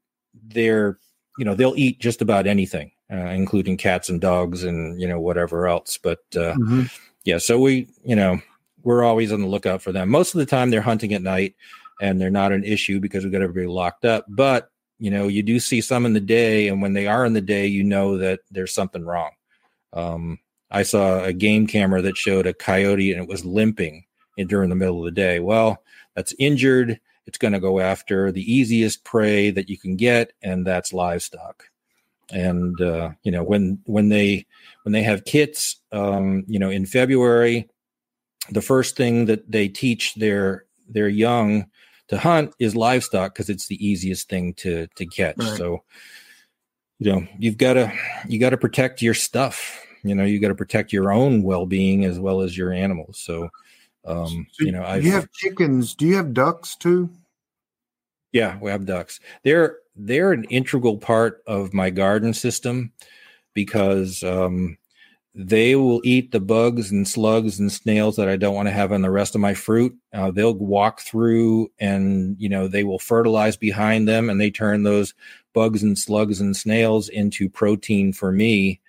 [0.49, 0.99] they're
[1.37, 5.19] you know they'll eat just about anything, uh, including cats and dogs, and you know
[5.19, 5.99] whatever else.
[6.01, 6.89] But uh, Mhm.
[7.25, 8.41] Yeah, so we you know
[8.83, 10.11] we're always on the lookout for them.
[10.11, 11.55] Most of the time, they're hunting at night,
[12.01, 14.27] and they're not an issue because we've got everybody locked up.
[14.29, 17.33] But you know, you do see some in the day, and when they are in
[17.33, 19.33] the day, you know that there's something wrong.
[19.93, 20.39] Um,
[20.71, 24.05] I saw a game camera that showed a coyote and it was limping
[24.37, 25.39] in, during the middle of the day.
[25.39, 25.83] Well,
[26.17, 26.99] that's injured.
[27.27, 31.65] It's going to go after the easiest prey that you can get, and that's livestock.
[32.35, 34.45] And uh, you know, when when they
[34.83, 37.69] when they have kits, um, you know, in February,
[38.51, 41.67] the first thing that they teach their their young
[42.09, 45.39] to hunt is livestock because it's the easiest thing to to catch.
[45.39, 45.57] Right.
[45.57, 45.85] So,
[46.99, 47.93] you know, you've got to
[48.29, 49.81] you got to protect your stuff.
[50.03, 53.19] You know, you got to protect your own well being as well as your animals.
[53.25, 53.49] So,
[54.05, 55.95] um, So you know, I you have chickens.
[55.95, 57.11] Do you have ducks too?
[58.35, 59.21] Yeah, we have ducks.
[59.45, 62.93] They're they're an integral part of my garden system
[63.55, 64.77] because um,
[65.37, 68.91] they will eat the bugs and slugs and snails that I don't want to have
[68.91, 69.97] on the rest of my fruit.
[70.13, 74.83] Uh, they'll walk through and you know they will fertilize behind them and they turn
[74.83, 75.15] those
[75.53, 78.81] bugs and slugs and snails into protein for me.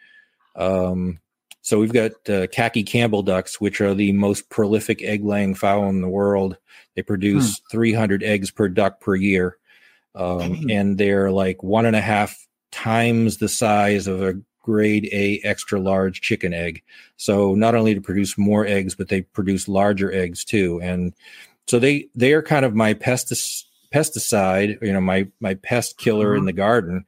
[0.56, 1.20] Um,
[1.66, 6.02] so we've got uh, khaki Campbell ducks, which are the most prolific egg-laying fowl in
[6.02, 6.58] the world.
[6.96, 9.58] They produce 300 eggs per duck per year,
[10.14, 12.38] um, and they're like one and a half
[12.72, 16.84] times the size of a grade A extra large chicken egg.
[17.18, 20.80] So not only to produce more eggs, but they produce larger eggs too.
[20.84, 21.14] And
[21.68, 26.44] so they they are kind of my pesticide, you know, my my pest killer in
[26.44, 26.48] Mhm.
[26.48, 27.06] the garden.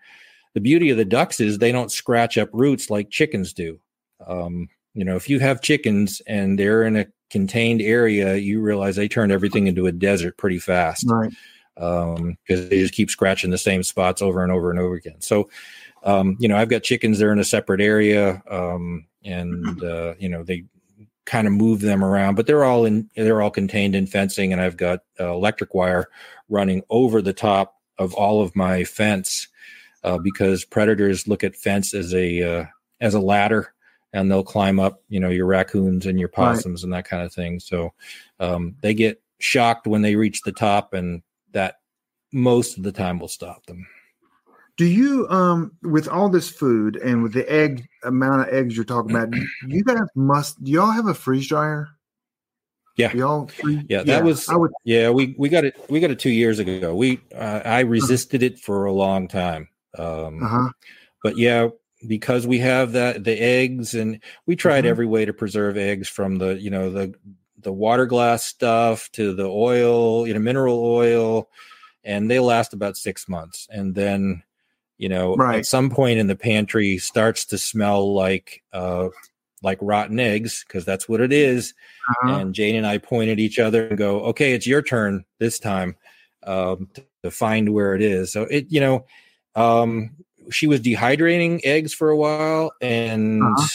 [0.54, 3.80] The beauty of the ducks is they don't scratch up roots like chickens do.
[4.26, 8.96] Um, you know, if you have chickens and they're in a contained area, you realize
[8.96, 11.06] they turn everything into a desert pretty fast.
[11.08, 11.34] Right.
[11.78, 15.22] um because they just keep scratching the same spots over and over and over again.
[15.22, 15.50] So
[16.04, 20.30] um you know i've got chickens they're in a separate area um and uh you
[20.30, 20.64] know they
[21.26, 24.62] kind of move them around but they're all in they're all contained in fencing and
[24.62, 26.08] i've got uh, electric wire
[26.50, 29.48] running over the top of all of my fence
[30.04, 32.66] uh, because predators look at fence as a uh,
[33.02, 33.74] as a ladder
[34.18, 36.36] and they'll climb up you know your raccoons and your Right.
[36.56, 37.94] possums and that kind of thing so
[38.40, 41.76] um, they get shocked when they reach the top and that
[42.34, 43.86] most of the time will stop them
[44.78, 48.86] Do you um with all this food and with the egg amount of eggs you're
[48.86, 49.30] talking about,
[49.68, 51.88] you guys must do y'all have a freeze dryer?
[52.98, 53.14] Yeah.
[53.14, 56.32] Y'all free- Yeah, that was- would yeah we we got it we got it two
[56.32, 60.70] years ago we uh, i resisted it for a long time um uh-huh.
[61.24, 61.70] but yeah
[62.06, 64.90] because we have that the eggs and we tried Mhm.
[64.90, 67.14] every way to preserve eggs from the you know the
[67.60, 71.50] the water glass stuff to the oil you know mineral oil
[72.04, 74.44] and they last about six months and then
[75.00, 75.60] you know Right.
[75.60, 79.10] at some point in the pantry starts to smell like uh
[79.64, 81.74] like rotten eggs because that's what it is
[82.10, 82.36] uh-huh.
[82.38, 85.60] and Jane and I point at each other and go, "Okay, it's your turn this
[85.60, 85.96] time."
[86.44, 88.32] Um, to to find where it is.
[88.32, 89.06] So it, you know,
[89.56, 90.12] um,
[90.52, 93.68] she was dehydrating eggs for a while, and uh-huh.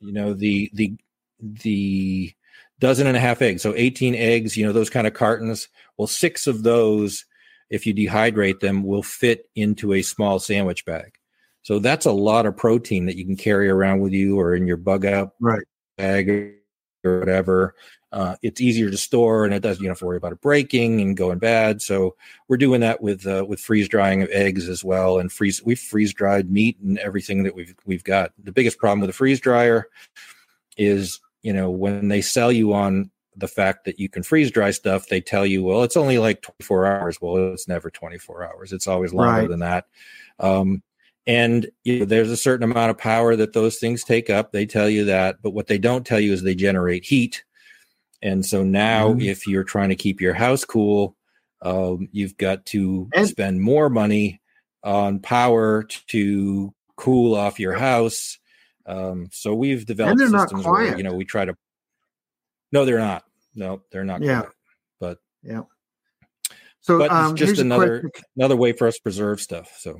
[0.00, 0.96] you know the the
[1.40, 2.32] the
[2.80, 4.56] dozen and a half eggs, so eighteen eggs.
[4.56, 5.68] You know those kind of cartons.
[5.96, 7.24] Well, six of those,
[7.70, 11.14] if you dehydrate them, will fit into a small sandwich bag.
[11.62, 14.66] So that's a lot of protein that you can carry around with you or in
[14.66, 15.62] your bug out right.
[15.96, 16.56] bag
[17.04, 17.74] or whatever.
[18.12, 20.40] Uh, it's easier to store and it doesn't you don't have to worry about it
[20.40, 21.82] breaking and going bad.
[21.82, 22.14] So
[22.46, 25.80] we're doing that with uh, with freeze drying of eggs as well and freeze we've
[25.80, 28.32] freeze dried meat and everything that we've we've got.
[28.42, 29.88] The biggest problem with a freeze dryer
[30.76, 34.70] is you know when they sell you on the fact that you can freeze dry
[34.70, 37.20] stuff, they tell you, well, it's only like 24 hours.
[37.20, 38.72] Well, it's never 24 hours.
[38.72, 39.48] It's always longer right.
[39.48, 39.86] than that.
[40.38, 40.82] Um,
[41.26, 44.52] and you know, there's a certain amount of power that those things take up.
[44.52, 47.44] They tell you that, but what they don't tell you is they generate heat
[48.24, 49.20] and so now, mm-hmm.
[49.20, 51.14] if you're trying to keep your house cool,
[51.60, 54.40] um, you've got to and- spend more money
[54.82, 58.38] on power to cool off your house.
[58.86, 61.54] Um, so we've developed systems where you know we try to.
[62.72, 63.24] No, they're not.
[63.54, 64.22] No, they're not.
[64.22, 64.52] Yeah, quiet.
[65.00, 65.62] but yeah.
[66.80, 69.74] So, but um, it's just another another way for us to preserve stuff.
[69.78, 69.98] So,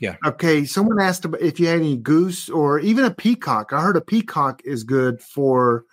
[0.00, 0.16] yeah.
[0.24, 0.64] Okay.
[0.64, 3.72] Someone asked about if you had any goose or even a peacock.
[3.72, 5.84] I heard a peacock is good for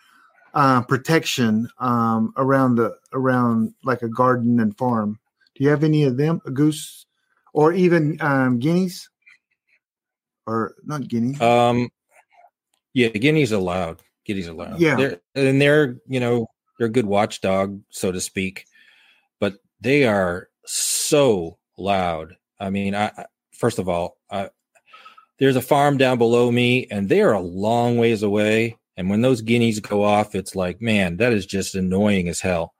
[0.54, 5.20] uh, protection um, around the around like a garden and farm.
[5.56, 6.42] Do you have any of them?
[6.46, 7.06] A goose
[7.54, 9.10] or even um, guineas
[10.46, 11.42] or not guineas?
[11.42, 11.90] Um,
[12.94, 14.02] yeah, guineas allowed.
[14.26, 14.80] Guineas allowed.
[14.80, 16.48] Yeah, they're, and they're you know
[16.78, 18.66] they're a good watchdog, so to speak,
[19.40, 22.38] but they are so loud.
[22.60, 23.12] I mean, I
[23.58, 24.50] first of all, I,
[25.40, 29.22] there's a farm down below me, and they are a long ways away and when
[29.22, 32.74] those guineas go off, it's like, man, that is just annoying as hell.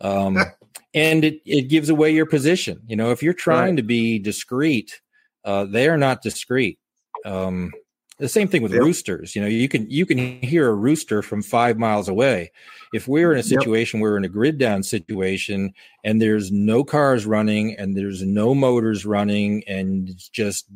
[0.00, 0.38] Um,
[0.94, 2.80] and it, it gives away your position.
[2.86, 3.76] You know, if you're trying right.
[3.78, 5.00] to be discreet,
[5.44, 6.78] uh, they are not discreet.
[7.26, 7.72] Um,
[8.18, 8.82] the same thing with yep.
[8.82, 9.34] roosters.
[9.34, 12.52] You know, you can you can hear a rooster from five miles away.
[12.92, 14.02] If we're in a situation, yep.
[14.02, 19.04] we're in a grid down situation, and there's no cars running, and there's no motors
[19.04, 20.66] running, and it's just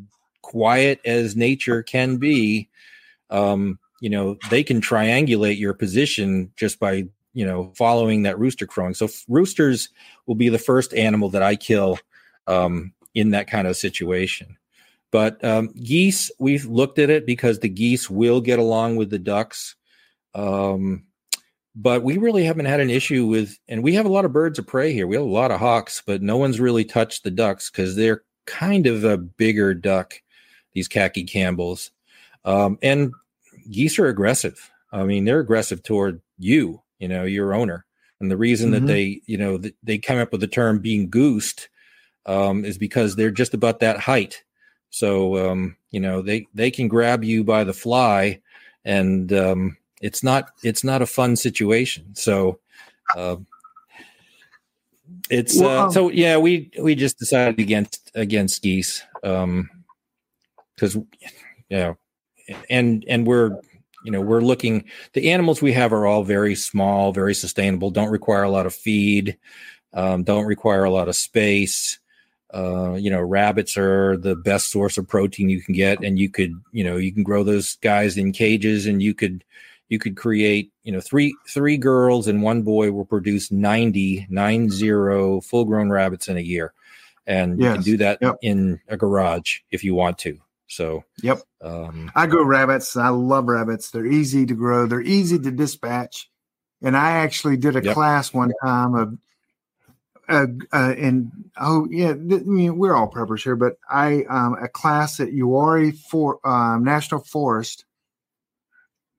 [0.43, 2.69] quiet as nature can be.
[3.31, 8.67] Um, you know they can triangulate your position just by you know following that rooster
[8.67, 9.89] crowing so roosters
[10.27, 11.99] will be the first animal that i kill
[12.47, 14.57] um, in that kind of situation
[15.11, 19.19] but um, geese we've looked at it because the geese will get along with the
[19.19, 19.77] ducks
[20.35, 21.05] um,
[21.75, 24.59] but we really haven't had an issue with and we have a lot of birds
[24.59, 27.31] of prey here we have a lot of hawks but no one's really touched the
[27.31, 30.15] ducks because they're kind of a bigger duck
[30.73, 31.91] these khaki campbells
[32.45, 33.13] um, and
[33.71, 34.71] geese are aggressive.
[34.93, 37.85] I mean, they're aggressive toward you, you know, your owner.
[38.21, 38.87] And the reason mm-hmm.
[38.87, 41.69] that they, you know, th- they come up with the term being goosed
[42.27, 44.43] um, is because they're just about that height.
[44.91, 48.41] So, um, you know, they, they can grab you by the fly
[48.85, 52.15] and um, it's not, it's not a fun situation.
[52.15, 52.61] So,
[53.17, 53.37] uh,
[55.31, 59.69] it's uh, um, so yeah we we just decided against against geese um
[60.75, 61.07] because you
[61.71, 61.97] know
[62.71, 63.59] and and we're
[64.05, 68.11] you know we're looking the animals we have are all very small very sustainable don't
[68.11, 69.37] require a lot of feed
[69.95, 71.99] um, don't require a lot of space
[72.55, 76.31] uh, you know rabbits are the best source of protein you can get and you
[76.31, 79.45] could you know you can grow those guys in cages and you could
[79.89, 84.71] you could create you know three three girls and one boy will produce 90 nine
[84.71, 86.73] zero full grown rabbits in a year
[87.27, 87.69] and yes.
[87.69, 88.37] you can do that yep.
[88.41, 90.39] in a garage if you want to
[90.69, 91.41] so, yep.
[91.63, 92.97] Um, I grow rabbits.
[92.97, 93.91] I love rabbits.
[93.91, 94.87] They're easy to grow.
[94.87, 96.31] They're easy to dispatch.
[96.83, 97.95] And I actually did a yep.
[97.95, 99.19] class one time of,
[100.29, 104.57] uh, uh, and oh yeah, th- I mean, we're all preppers here, but I um,
[104.61, 107.85] a class at Uwharrie for um, National Forest.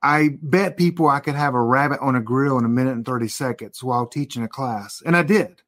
[0.01, 3.05] I bet people I could have a rabbit on a grill in a minute and
[3.05, 5.61] thirty seconds while teaching a class, and I did.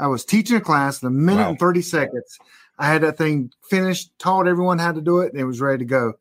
[0.00, 1.48] I was teaching a class in a minute wow.
[1.50, 2.38] and thirty seconds.
[2.78, 5.78] I had that thing finished, taught everyone how to do it, and it was ready
[5.78, 6.14] to go.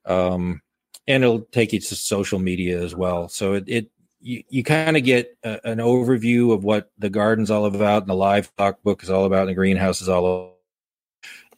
[0.05, 0.63] Um,
[1.07, 3.29] and it'll take you to social media as well.
[3.29, 3.91] So it, it
[4.21, 8.11] you, you kind of get a, an overview of what the garden's all about and
[8.11, 10.55] the livestock book is all about and the greenhouse is all about.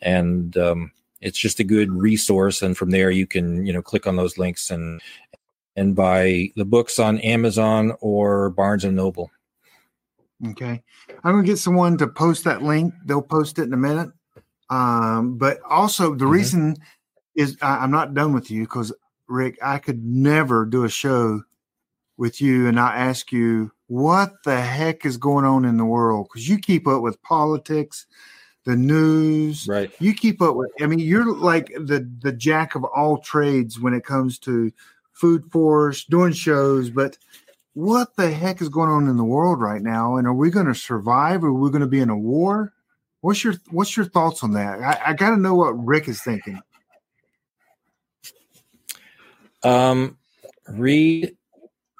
[0.00, 4.06] and um, it's just a good resource and from there you can you know click
[4.06, 5.00] on those links and
[5.76, 9.30] and buy the books on amazon or barnes and noble
[10.50, 10.82] Okay.
[11.22, 12.92] I'm going to get someone to post that link.
[13.04, 14.10] They'll post it in a minute.
[14.70, 16.30] Um, but also, the Mhm.
[16.32, 16.76] reason
[17.36, 18.92] is I, I'm not done with you because,
[19.28, 21.42] Rick, I could never do a show
[22.16, 26.28] with you and I ask you what the heck is going on in the world
[26.28, 28.06] because you keep up with politics,
[28.64, 29.66] the news.
[29.68, 30.70] right You keep up with.
[30.80, 34.72] I mean, you're like the the jack of all trades when it comes to
[35.12, 36.90] food force, doing shows.
[36.90, 37.18] But
[37.74, 40.16] what the heck is going on in the world right now?
[40.16, 41.42] And are we going to survive?
[41.42, 42.72] Or are we going to be in a war?
[43.20, 44.80] What's your What's your thoughts on that?
[44.80, 46.60] I, I got to know what Rick is thinking.
[49.64, 50.18] um
[50.68, 51.36] read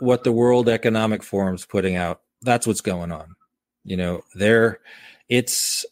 [0.03, 3.37] what the world economic forum's putting out that's what's going on.
[3.85, 4.81] You know they're
[5.29, 5.85] it's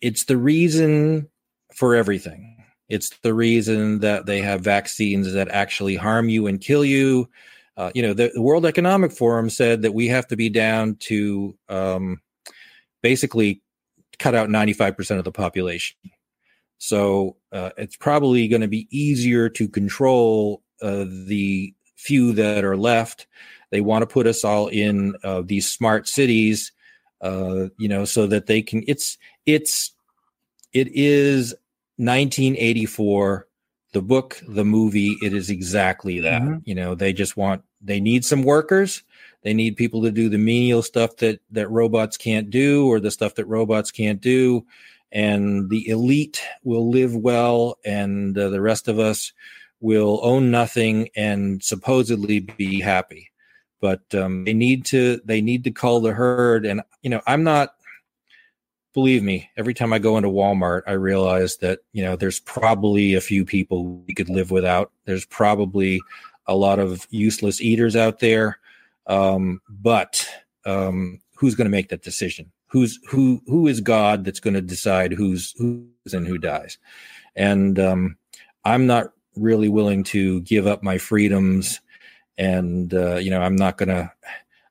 [0.00, 1.28] it's the reason
[1.74, 2.62] for everything.
[2.90, 7.28] It's the reason that they have vaccines that actually harm you and kill you.
[7.76, 10.96] Uh, you know the, the world economic forum said that we have to be down
[10.96, 12.20] to um,
[13.02, 13.62] basically
[14.18, 15.96] cut out 95% of the population.
[16.78, 22.76] So uh, it's probably going to be easier to control uh, the few that are
[22.76, 23.26] left.
[23.70, 26.72] They want to put us all in uh, these smart cities,
[27.20, 28.84] uh, you know, so that they can.
[28.86, 29.92] It's it's
[30.72, 31.54] it is
[31.96, 33.46] 1984.
[33.92, 36.42] The book, the movie, it is exactly that.
[36.42, 36.62] Mhm.
[36.64, 39.02] You know, they just want they need some workers.
[39.42, 43.10] They need people to do the menial stuff that that robots can't do, or the
[43.10, 44.64] stuff that robots can't do.
[45.12, 49.32] And the elite will live well, and uh, the rest of us
[49.80, 53.30] will own nothing and supposedly be happy
[53.84, 56.64] but um, they need to they need to call the herd.
[56.64, 57.74] And you know i'm not
[58.94, 63.12] believe me every time i go into walmart i realize that you know there's probably
[63.12, 64.90] a few people we could live without.
[65.04, 66.00] There's probably
[66.46, 68.58] a lot of useless eaters out there.
[69.06, 70.26] Um, but
[70.64, 72.50] um, who's going to make that decision?
[72.68, 76.78] Who's who who is god that's going to decide who's who's and who dies?
[77.36, 78.16] And um,
[78.64, 81.80] i'm not really willing to give up my freedoms
[82.38, 84.12] and uh, you know i'm not gonna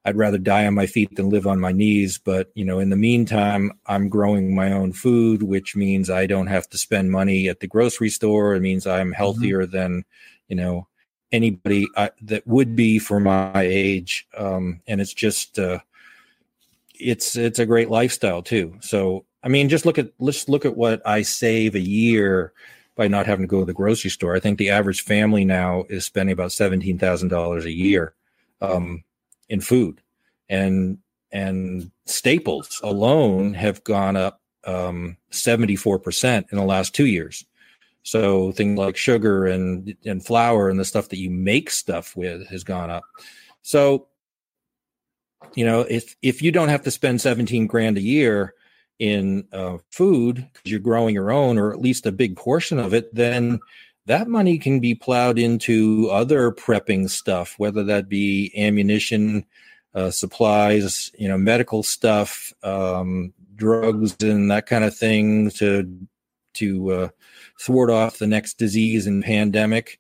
[0.05, 2.17] i'd rather die on my feet than live on my knees.
[2.17, 6.47] But you know in the meantime i'm growing my own food which means i don't
[6.47, 8.55] have to spend money at the grocery store.
[8.55, 10.03] It means i'm healthier than
[10.47, 10.87] you know
[11.31, 14.27] anybody uh, that would be for my age.
[14.37, 15.79] Um, and it's just uh,
[16.93, 18.77] it's it's a great lifestyle too.
[18.81, 22.53] So i mean just look at let's look at what i save a year
[22.95, 24.35] by not having to go to the grocery store.
[24.35, 28.13] I think the average family now is spending about seventeen thousand dollars a year
[28.61, 29.03] um,
[29.49, 30.01] in food,
[30.49, 30.97] and
[31.31, 34.41] and staples alone have gone up
[35.31, 37.45] seventy four percent in the last two years.
[38.03, 42.47] So things like sugar and and flour and the stuff that you make stuff with
[42.47, 43.03] has gone up.
[43.61, 44.07] So
[45.55, 48.53] you know if if you don't have to spend seventeen grand a year
[48.99, 52.93] in uh, food because you're growing your own or at least a big portion of
[52.93, 53.59] it then
[54.05, 59.45] that money can be plowed into other prepping stuff whether that be ammunition
[59.95, 66.07] uh, supplies you know medical stuff um, drugs and that kind of thing to
[66.53, 67.09] to uh,
[67.59, 69.99] thwart off the next disease and pandemic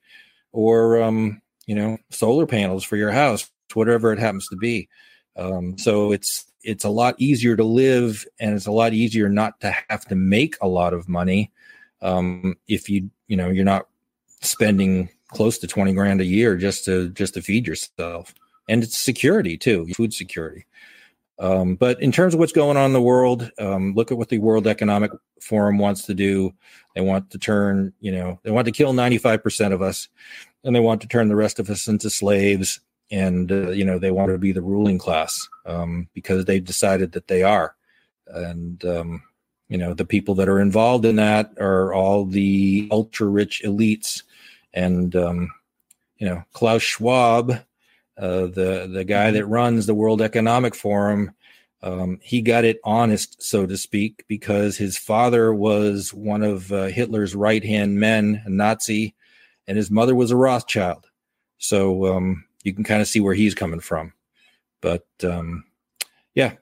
[0.51, 4.89] or um, you know solar panels for your house whatever it happens to be.
[5.35, 9.59] Um, so it's it's a lot easier to live and it's a lot easier not
[9.59, 11.51] to have to make a lot of money
[12.01, 13.87] um, if you you know you're not
[14.41, 18.33] spending close to 20 grand a year just to just to feed yourself.
[18.69, 20.65] And it's security too food security.
[21.39, 24.29] Um, but in terms of what's going on in the world um, look at what
[24.29, 25.11] the world economic
[25.41, 26.53] forum wants to do.
[26.95, 30.07] They want to turn you know they want to kill 95% of us
[30.63, 32.79] and they want to turn the rest of us into slaves
[33.11, 37.11] and uh, you know they want to be the ruling class um, because they've decided
[37.11, 37.75] that they are
[38.27, 39.21] and um,
[39.69, 44.23] you know the people that are involved in that are all the ultra rich elites
[44.73, 45.51] and um,
[46.17, 47.51] you know klaus schwab
[48.17, 51.31] uh, the the guy that runs the world economic forum
[51.83, 56.87] Um, he got it honest, so to speak, because his father was one of uh,
[56.87, 59.13] Hitler's right hand men, a Nazi,
[59.67, 61.11] and his mother was a Rothschild.
[61.57, 64.13] So um, you can kind of see where he's coming from.
[64.81, 65.65] But um,
[66.35, 66.53] yeah,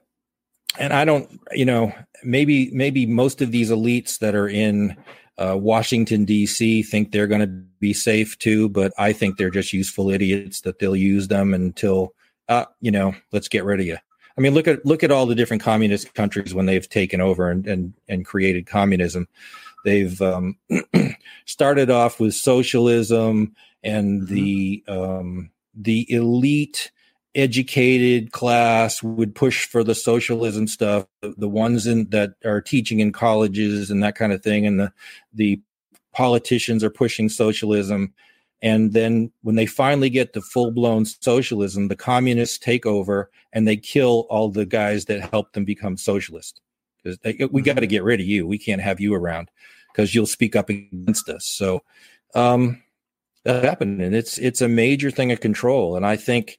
[0.78, 1.92] and I don't, you know,
[2.22, 4.96] maybe maybe most of these elites that are in
[5.38, 6.82] uh, Washington D.C.
[6.82, 10.78] think they're going to be safe too, but I think they're just useful idiots that
[10.78, 12.14] they'll use them until,
[12.48, 13.96] uh, you know, let's get rid of you.
[14.36, 17.50] I mean, look at look at all the different communist countries when they've taken over
[17.50, 19.28] and and, and created communism.
[19.84, 20.56] They've um,
[21.44, 24.34] started off with socialism and mm-hmm.
[24.34, 26.90] the um, the elite
[27.34, 33.10] educated class would push for the socialism stuff the ones in that are teaching in
[33.10, 34.92] colleges and that kind of thing and the
[35.32, 35.58] the
[36.12, 38.12] politicians are pushing socialism
[38.62, 43.66] and then when they finally get to full blown socialism, the communists take over and
[43.66, 46.60] they kill all the guys that helped them become socialist.
[47.02, 47.58] Because we mm-hmm.
[47.62, 48.46] got to get rid of you.
[48.46, 49.50] We can't have you around
[49.92, 51.44] because you'll speak up against us.
[51.44, 51.82] So
[52.36, 52.81] um,
[53.44, 55.96] that happened, and it's it's a major thing of control.
[55.96, 56.58] And I think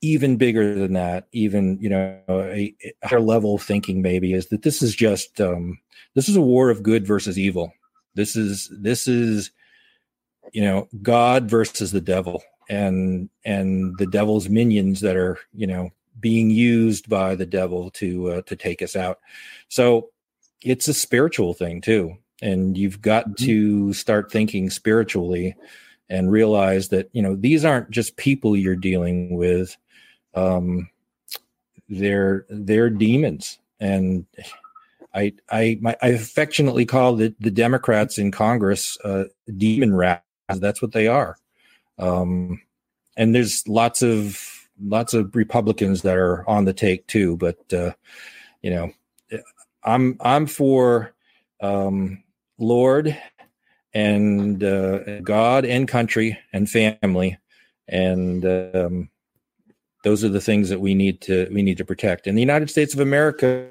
[0.00, 4.48] even bigger than that, even you know a, a higher level of thinking maybe is
[4.48, 5.78] that this is just um,
[6.14, 7.72] this is a war of good versus evil.
[8.14, 9.50] This is this is
[10.52, 15.90] you know god versus the devil and and the devil's minions that are you know
[16.20, 19.18] being used by the devil to uh, to take us out
[19.68, 20.10] so
[20.62, 23.44] it's a spiritual thing too and you've got mm-hmm.
[23.44, 25.56] to start thinking spiritually
[26.10, 29.76] and realize that you know these aren't just people you're dealing with
[30.34, 30.90] um
[31.88, 34.26] they're they're demons and
[35.14, 39.24] I I my, I affectionately call the, the Democrats in Congress uh,
[39.56, 40.24] demon rat
[40.60, 41.38] that's what they are.
[41.98, 42.60] Um,
[43.16, 47.36] and there's lots of lots of Republicans that are on the take too.
[47.36, 47.92] But uh,
[48.62, 48.92] you know,
[49.84, 51.14] I'm I'm for
[51.60, 52.22] um,
[52.58, 53.16] Lord
[53.94, 57.38] and uh, God and country and family,
[57.88, 59.10] and um,
[60.04, 62.26] those are the things that we need to we need to protect.
[62.26, 63.70] And the United States of America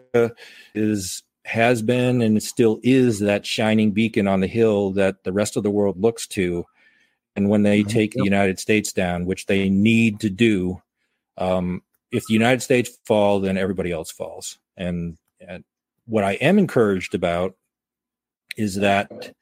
[0.73, 5.57] is has been and still is that shining beacon on the hill that the rest
[5.57, 6.65] of the world looks to.
[7.35, 7.89] And when they mm-hmm.
[7.89, 10.81] take the United States down, which they need to do,
[11.37, 14.59] um, if the United States fall, then everybody else falls.
[14.77, 15.63] And, and
[16.05, 17.55] what I am encouraged about
[18.57, 19.33] is that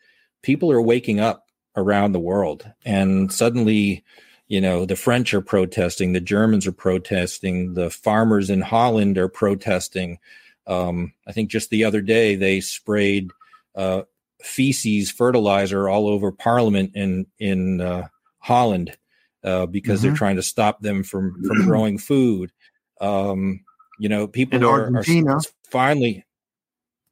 [0.42, 4.04] people are waking up around the world, and suddenly,
[4.48, 9.30] you know, the French are protesting, the Germans are protesting, the farmers in Holland are
[9.30, 10.20] protesting.
[10.68, 13.32] Um, I think just the other day they sprayed
[13.76, 14.04] uh,
[14.42, 18.08] feces fertilizer all over Parliament in in uh,
[18.40, 18.98] Holland
[19.44, 20.10] uh, because mm-hmm.
[20.10, 22.52] they're trying to stop them from from growing food.
[23.02, 23.62] Um,
[24.00, 25.40] you know, people are, are,
[25.70, 26.26] finally,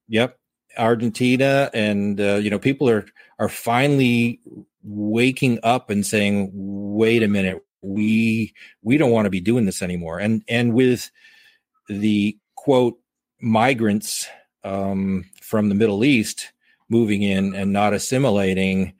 [0.07, 0.39] yep,
[0.77, 3.05] Argentina, and uh, you know, people are
[3.39, 4.39] are finally
[4.83, 9.81] waking up and saying, "Wait a minute, we we don't want to be doing this
[9.81, 11.11] anymore." And and with
[11.87, 12.99] the quote
[13.39, 14.27] migrants
[14.63, 16.51] um, from the Middle East
[16.89, 18.93] moving in and not assimilating.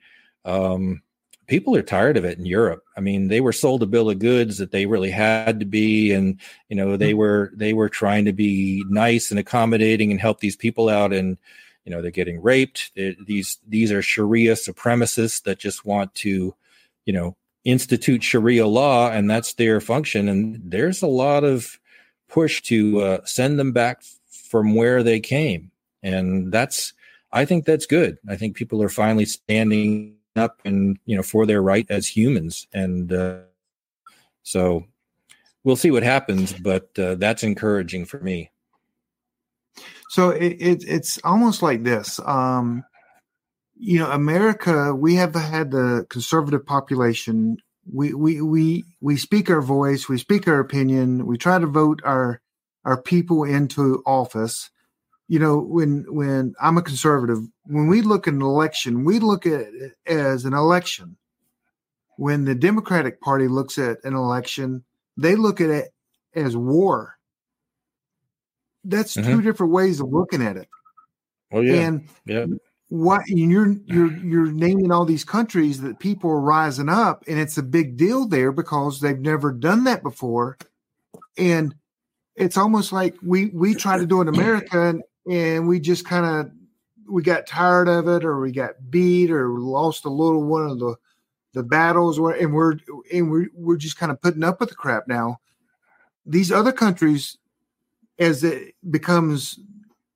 [0.44, 1.02] Um,
[1.46, 2.84] people are tired of it in Europe.
[2.96, 6.12] I mean, they were sold a bill of goods that they really had to be,
[6.12, 7.18] and you know they mm-hmm.
[7.18, 11.38] were they were trying to be nice and accommodating and help these people out, and
[11.88, 12.92] you know they're getting raped.
[12.94, 16.54] They're, these these are Sharia supremacists that just want to,
[17.06, 17.34] you know,
[17.64, 20.28] institute Sharia law, and that's their function.
[20.28, 21.80] And there's a lot of
[22.28, 25.70] push to uh, send them back from where they came,
[26.02, 26.92] and that's
[27.32, 28.18] I think that's good.
[28.28, 32.66] I think people are finally standing up and you know for their right as humans,
[32.74, 33.38] and uh,
[34.42, 34.84] so
[35.64, 36.52] we'll see what happens.
[36.52, 38.50] But uh, that's encouraging for me.
[40.10, 42.18] So it, it, it's almost like this.
[42.24, 42.84] Um,
[43.74, 47.58] you know, America, we have had the conservative population.
[47.90, 52.00] We, we, we, we speak our voice, we speak our opinion, we try to vote
[52.04, 52.40] our,
[52.84, 54.70] our people into office
[55.28, 59.46] you know when when i'm a conservative when we look at an election we look
[59.46, 61.16] at it as an election
[62.16, 64.84] when the democratic party looks at an election
[65.16, 65.90] they look at it
[66.34, 67.17] as war
[68.88, 69.30] that's mm-hmm.
[69.30, 70.68] two different ways of looking at it.
[71.52, 71.74] Oh yeah.
[71.74, 72.46] And yeah.
[72.88, 77.58] what you're you're you're naming all these countries that people are rising up and it's
[77.58, 80.58] a big deal there because they've never done that before.
[81.36, 81.74] And
[82.34, 86.24] it's almost like we we try to do in america and, and we just kind
[86.24, 86.52] of
[87.08, 90.78] we got tired of it or we got beat or lost a little one of
[90.78, 90.94] the
[91.54, 92.76] the battles and we're
[93.12, 95.40] and we're, we're just kind of putting up with the crap now.
[96.26, 97.38] These other countries
[98.18, 99.58] as it becomes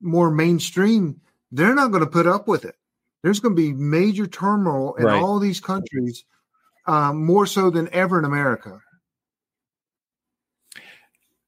[0.00, 2.76] more mainstream, they're not going to put up with it.
[3.22, 5.22] There's going to be major turmoil in Right.
[5.22, 6.24] all these countries,
[6.86, 8.80] um, more so than ever in America.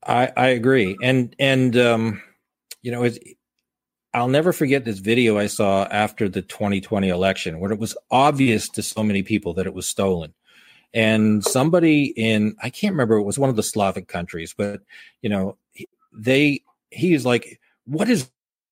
[0.06, 2.22] I, I agree, and and um,
[2.82, 3.18] you know, it's,
[4.12, 8.68] I'll never forget this video I saw after the 2020 election, where it was obvious
[8.70, 10.34] to so many people that it was stolen,
[10.92, 14.82] and somebody in I can't remember it was one of the Slavic countries, but
[15.22, 15.56] you know,
[16.14, 18.30] they he is like, what is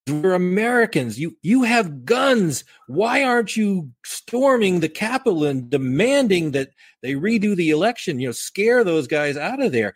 [0.09, 1.19] we're Americans.
[1.21, 2.65] You you have guns.
[2.89, 6.71] Why aren't you storming the Capitol and demanding that
[7.03, 8.19] they redo the election?
[8.19, 9.95] You know, scare those guys out of there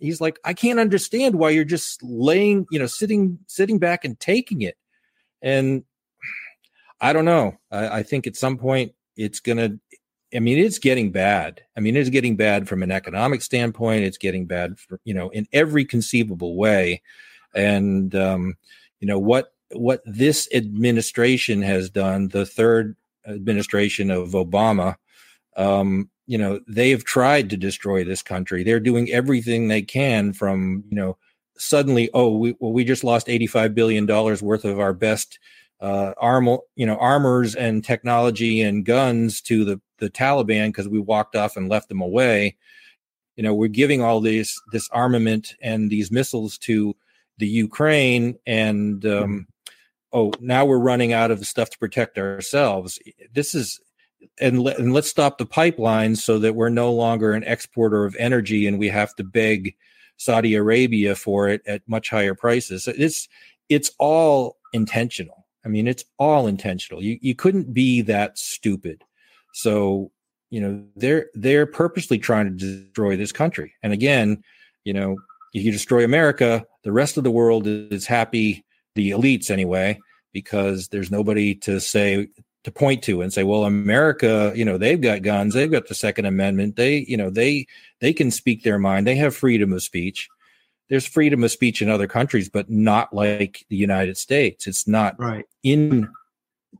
[0.00, 4.18] he's like i can't understand why you're just laying you know sitting sitting back and
[4.20, 4.76] taking it
[5.42, 5.84] and
[7.00, 9.78] i don't know i, I think at some point it's gonna
[10.34, 11.62] i mean it's getting bad.
[11.76, 14.04] I mean it's getting bad from an economic standpoint.
[14.04, 17.02] It's getting bad for you know in every conceivable way.
[17.54, 18.56] And um
[19.00, 24.96] you know what what this administration has done the third administration of obama
[25.58, 28.62] um, you know, they have tried to destroy this country.
[28.62, 31.18] They're doing everything they can from, you know,
[31.58, 35.38] suddenly, oh, we, well, we just lost $85 billion worth of our best
[35.80, 40.98] uh, armor, you know, armors and technology and guns to the, the Taliban because we
[40.98, 42.56] walked off and left them away.
[43.36, 46.96] You know, we're giving all this, this armament and these missiles to
[47.38, 49.46] the Ukraine and, um,
[50.12, 52.98] oh, now we're running out of the stuff to protect ourselves.
[53.32, 53.80] This is,
[54.40, 58.16] and, let, and let's stop the pipelines so that we're no longer an exporter of
[58.18, 59.76] energy and we have to beg
[60.18, 62.86] Saudi Arabia for it at much higher prices.
[62.88, 63.28] It's
[63.68, 65.46] it's all intentional.
[65.68, 67.02] I mean, it's all intentional.
[67.02, 69.04] You you couldn't be that stupid.
[69.52, 70.10] So
[70.48, 73.74] you know they're they're purposely trying to destroy this country.
[73.82, 74.42] And again,
[74.84, 75.18] you know,
[75.52, 78.64] if you destroy America, the rest of the world is happy.
[78.94, 80.00] The elites, anyway,
[80.32, 82.28] because there's nobody to say
[82.64, 85.94] to point to and say, well, America, you know, they've got guns, they've got the
[85.94, 87.66] Second Amendment, they, you know, they
[88.00, 90.28] they can speak their mind, they have freedom of speech.
[90.88, 94.66] There's freedom of speech in other countries, but not like the United States.
[94.66, 95.44] It's not Right.
[95.62, 96.08] in,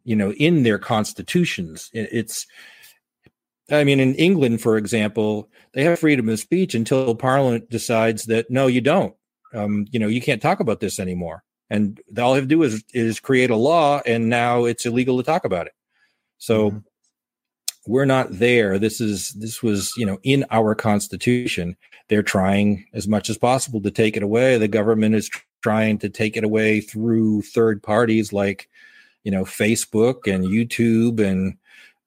[0.05, 1.91] you know, in their constitutions.
[1.93, 2.47] It's,
[3.71, 8.51] I mean, in England, for example, they have freedom of speech until Parliament decides that
[8.51, 9.15] no, you don't.
[9.55, 12.63] Um, you know, you can't talk about this anymore and all they have to do
[12.63, 15.73] is is create a law and now it's illegal to talk about it
[16.39, 16.85] so Mhm.
[17.87, 21.77] we're not there this is this was you know in our constitution
[22.09, 24.59] they're trying as much as possible to take it away.
[24.59, 28.69] The government is tr- trying to take it away through third parties like
[29.25, 31.57] you know facebook and youtube and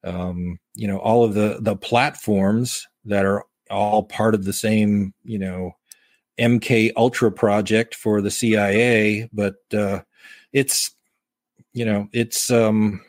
[0.05, 5.13] um, you know all of the the platforms that are all part of the same
[5.25, 5.75] you know
[6.41, 10.01] MK Ultra project for the CIA, but uh,
[10.53, 10.91] it's
[11.73, 13.01] you know it's um,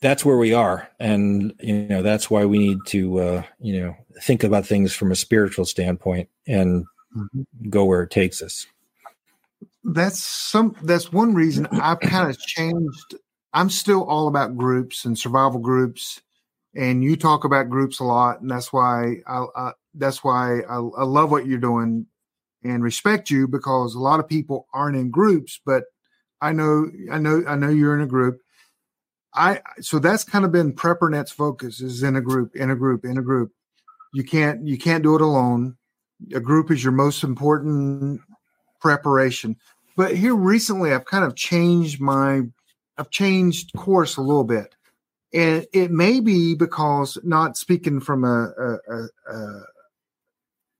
[0.00, 3.96] that's where we are, and you know that's why we need to uh, you know
[4.22, 6.84] think about things from a spiritual standpoint and
[7.16, 7.46] Mhm.
[7.70, 8.66] go where it takes us.
[9.84, 13.14] that's some that's one reason I've kind of changed.
[13.54, 16.20] I'm still all about groups and survival groups,
[16.74, 20.76] and you talk about groups a lot, and that's why I, I that's why I,
[20.76, 22.06] I love what you're doing
[22.62, 25.84] and respect you because a lot of people aren't in groups, but
[26.40, 28.40] I know I know I know you're in a group.
[29.34, 33.04] I so that's kind of been PrepperNet's focus is in a group, in a group,
[33.04, 33.52] in a group.
[34.12, 35.76] You can't you can't do it alone.
[36.34, 38.20] A group is your most important
[38.80, 39.56] preparation
[39.96, 42.42] but here recently i've kind of changed my
[42.96, 44.74] i've changed course a little bit
[45.34, 49.62] and it may be because not speaking from a, a, a, a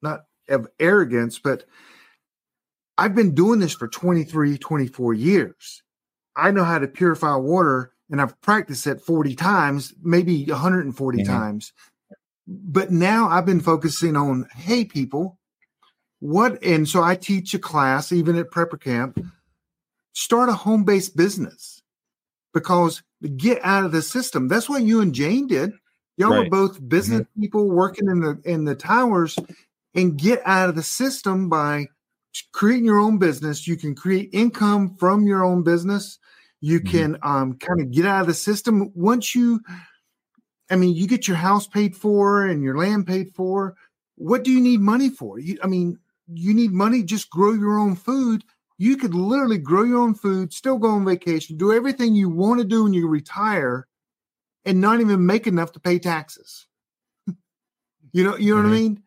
[0.01, 1.65] not of arrogance but
[2.97, 5.83] i've been doing this for 23 24 years
[6.37, 11.27] i know how to purify water and i've practiced it 40 times maybe 140 Mhm.
[11.27, 11.73] times.
[12.47, 15.39] But now i've been focusing on hey people
[16.21, 19.21] what and so i teach a class even at prepper camp
[20.15, 21.83] start a home-based business
[22.53, 23.03] because
[23.37, 24.49] get out of the system.
[24.49, 25.73] That's what you and jane did.
[26.17, 29.37] Y'all were both business people working in the in the towers
[29.95, 31.87] and get out of the system by
[32.53, 33.69] creating your own business.
[33.69, 36.19] You can create income from your own business
[36.61, 36.91] you Mhm.
[36.91, 39.61] can um, kind of get out of the system once you
[40.71, 43.75] i mean you get your house paid for and your land paid for
[44.17, 45.99] what do you need money for you, i mean
[46.33, 48.45] you need money just grow your own food
[48.77, 52.59] you could literally grow your own food still go on vacation do everything you want
[52.59, 53.87] to do when you retire
[54.65, 56.67] and not even make enough to pay taxes
[58.13, 58.81] you know you know what i Mhm.
[58.81, 59.03] mean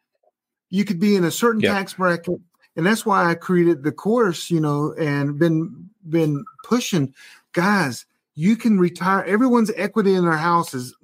[0.70, 1.76] You could be in a certain Yep.
[1.76, 2.40] tax bracket,
[2.78, 7.14] and that's why I created the course, you know, and been been pushing
[7.54, 8.06] guys.
[8.34, 9.24] You can retire.
[9.24, 10.96] Everyone's equity in their house is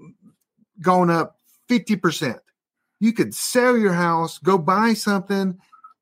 [0.81, 1.37] gone up
[1.67, 2.39] fifty percent.
[2.99, 5.57] You could sell your house, go buy something,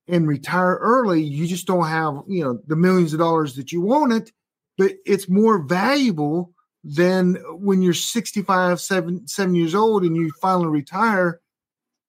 [0.07, 1.21] and retire early.
[1.23, 4.31] You just don't have, you know, the millions of dollars that you wanted,
[4.77, 10.67] but it's more valuable than when you're 65, seven, seven years old and you finally
[10.67, 11.41] retire.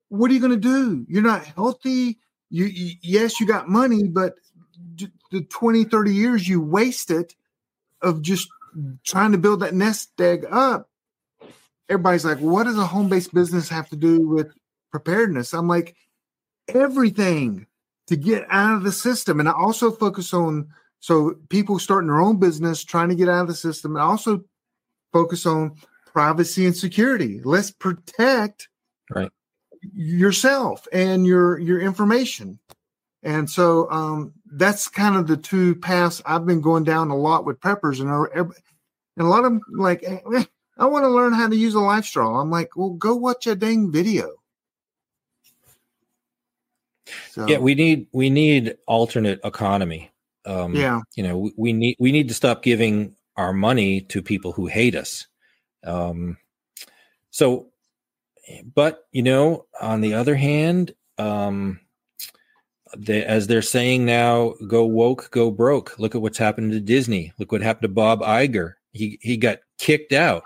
[0.09, 1.07] What are you going to do?
[1.09, 2.18] You're not healthy.
[2.51, 4.34] You, you yes, you got money, but
[5.32, 7.34] the 20, 30 years you wasted
[8.03, 8.49] of just
[9.05, 10.89] trying to build that nest egg up.
[11.89, 14.53] Everybody's like, what does a home based business have to do with
[14.91, 15.55] preparedness?
[15.55, 15.95] I'm like,
[16.69, 17.67] everything
[18.09, 19.41] to get out of the system.
[19.41, 20.69] And I also focus on
[21.01, 24.45] so people starting their own business, trying to get out of the system, and also
[25.13, 25.77] focus on
[26.07, 27.41] privacy and security.
[27.45, 28.69] Let's protect
[29.15, 29.31] Right.
[29.95, 32.59] yourself and your your information.
[33.27, 37.45] And so um, that's kind of the two paths I've been going down a lot
[37.45, 38.55] with preppers, and, and
[39.18, 40.45] a lot of them like, "Eh,
[40.79, 42.41] I want to learn how to use a life straw.
[42.41, 44.31] I'm like, well, go watch a dang video.
[47.33, 50.12] So, Yeah, we need we need alternate economy.
[50.45, 54.22] Um, yeah, you know, we, we need we need to stop giving our money to
[54.22, 55.27] people who hate us.
[55.83, 56.37] Um,
[57.31, 57.70] so,
[58.72, 61.81] but you know, on the other hand, um,
[62.97, 65.99] they, as they're saying now, go woke, go broke.
[65.99, 67.32] Look at what's happened to Disney.
[67.39, 68.74] Look what happened to Bob Iger.
[68.93, 70.45] He he got kicked out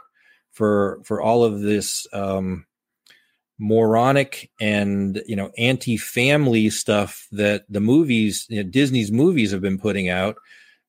[0.53, 2.67] for for all of this um,
[3.59, 9.79] moronic and you know anti-family stuff that the movies you know, Disney's movies have been
[9.79, 10.37] putting out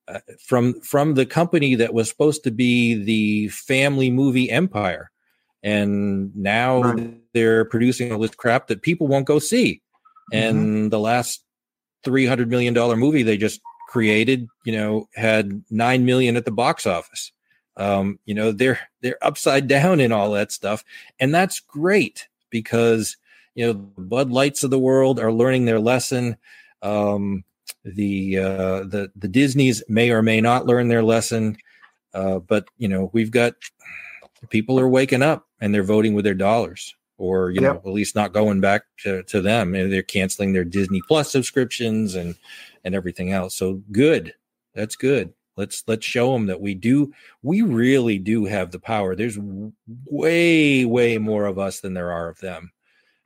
[0.07, 5.11] uh, from from the company that was supposed to be the family movie empire
[5.63, 7.13] and now Right.
[7.33, 9.81] they're producing all this crap that people won't go see
[10.32, 11.43] and the last
[12.03, 16.86] 300 million dollar movie they just created you know had 9 million at the box
[16.86, 17.32] office.
[17.77, 20.84] Um you know they're they're upside down in all that stuff.
[21.19, 23.17] And that's great because
[23.55, 26.38] you know the bud lights of the world are learning their lesson.
[26.82, 27.43] Um
[27.84, 31.57] the uh the the disneys may or may not learn their lesson.
[32.13, 33.53] Uh but you know we've got
[34.49, 37.74] people are waking up and they're voting with their dollars or you Yep.
[37.84, 41.32] know at least not going back to, to them and they're canceling their disney plus
[41.32, 42.36] subscriptions and
[42.84, 44.34] and everything else so good
[44.74, 47.13] that's good let's let's show them that we do
[47.43, 49.38] we really do have the power there's
[50.05, 52.72] way way more of us than there are of them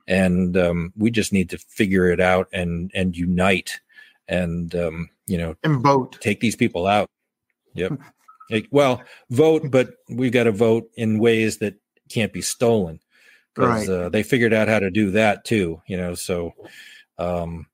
[0.08, 3.80] and um, we just need to figure it out and and unite
[4.28, 6.18] and um, you know and vote.
[6.20, 7.08] take these people out.
[7.74, 8.00] Yep.
[8.48, 11.74] Like, well, vote, but we've got to vote in ways that
[12.08, 13.00] can't be stolen
[13.56, 13.88] because Right.
[13.88, 15.80] uh, they figured out how to do that too.
[15.86, 16.52] You know, so
[17.18, 17.66] um,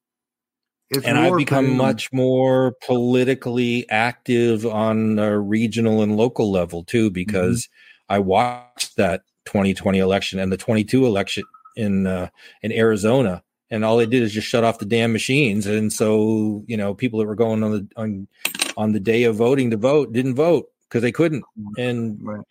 [0.90, 7.10] It's and I've become much more politically active on a regional and local level too
[7.10, 7.68] because
[8.08, 11.44] I watched that 2020 election and the 22 election
[11.76, 12.28] in uh,
[12.62, 16.62] in Arizona and all they did is just shut off the damn machines and so
[16.68, 18.28] you know people that were going on the on
[18.76, 21.42] on the day of voting to vote didn't vote because they couldn't
[21.78, 22.44] and Right.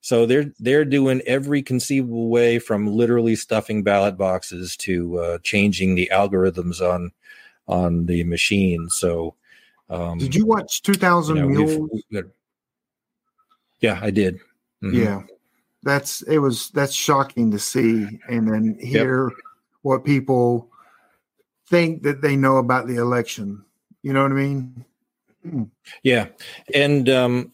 [0.00, 5.94] So they're they're doing every conceivable way from literally stuffing ballot boxes to uh, changing
[5.94, 7.10] the algorithms on
[7.66, 8.88] on the machine.
[8.88, 9.34] So,
[9.90, 12.02] um, Did you watch 2000 you know, Mules?
[13.80, 14.38] yeah, I did.
[14.82, 14.94] Mhm.
[14.94, 15.22] Yeah,
[15.82, 19.32] that's it was that's shocking to see, and then hear
[19.82, 20.70] what people
[21.66, 23.64] think that they know about the election.
[24.02, 24.84] You know what I mean?
[26.02, 26.28] Yeah,
[26.74, 27.52] and um,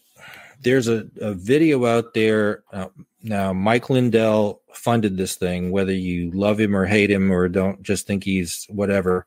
[0.65, 2.89] there's a, a video out there uh,
[3.23, 3.53] now.
[3.53, 8.07] Mike Lindell funded this thing, whether you love him or hate him or don't, just
[8.07, 9.27] think he's whatever.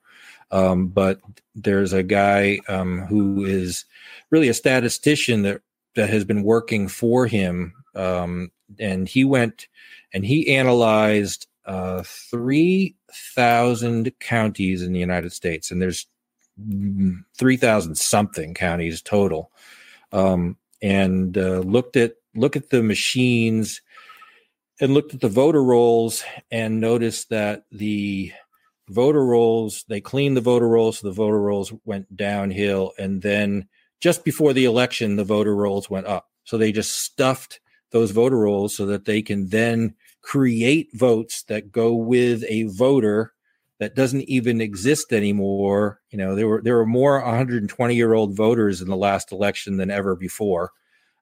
[0.51, 1.19] Um, but
[1.55, 3.85] there's a guy um, who is
[4.29, 5.61] really a statistician that
[5.95, 9.67] that has been working for him, um, and he went
[10.13, 12.95] and he analyzed uh, three
[13.35, 16.07] thousand counties in the United States, and there's
[17.37, 19.51] three thousand something counties total,
[20.11, 23.81] um, and uh, looked at look at the machines
[24.79, 28.31] and looked at the voter rolls and noticed that the
[28.89, 33.67] voter rolls they cleaned the voter rolls so the voter rolls went downhill and then
[33.99, 36.27] just before the election the voter rolls went up.
[36.43, 37.59] So they just stuffed
[37.91, 43.33] those voter rolls so that they can then create votes that go with a voter
[43.79, 46.01] that doesn't even exist anymore.
[46.09, 49.77] You know, there were there were more 120 year old voters in the last election
[49.77, 50.71] than ever before.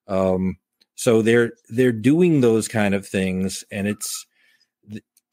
[0.07, 0.57] Um,
[0.95, 4.25] so they're they're doing those kind of things, and it's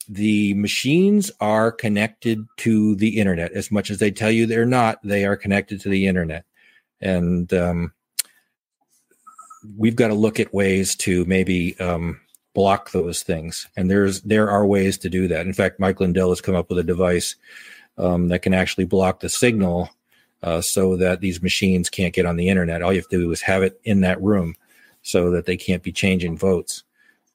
[0.09, 4.99] the machines are connected to the internet as much as they tell you they're not
[5.05, 6.45] they are connected to the internet
[7.01, 7.93] and um,
[9.77, 12.21] we've got to look at ways to maybe um,
[12.55, 13.69] block those things.
[13.77, 15.47] And there's there are ways to do that.
[15.47, 17.37] In fact mike lindell has come up with a device
[17.99, 19.91] um, that can actually block the signal
[20.43, 22.83] uh, so that these machines can't get on the internet.
[22.83, 24.55] All you have to do is have it in that room
[25.03, 26.83] so that they can't be changing votes.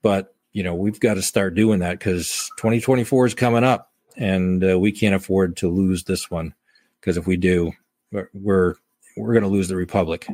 [0.01, 4.63] But you know we've got to start doing that because 2024 is coming up and
[4.63, 6.53] uh, we can't afford to lose this one.
[6.99, 7.71] Because if we do
[8.11, 8.75] we're
[9.15, 10.27] we're, going to lose the republic.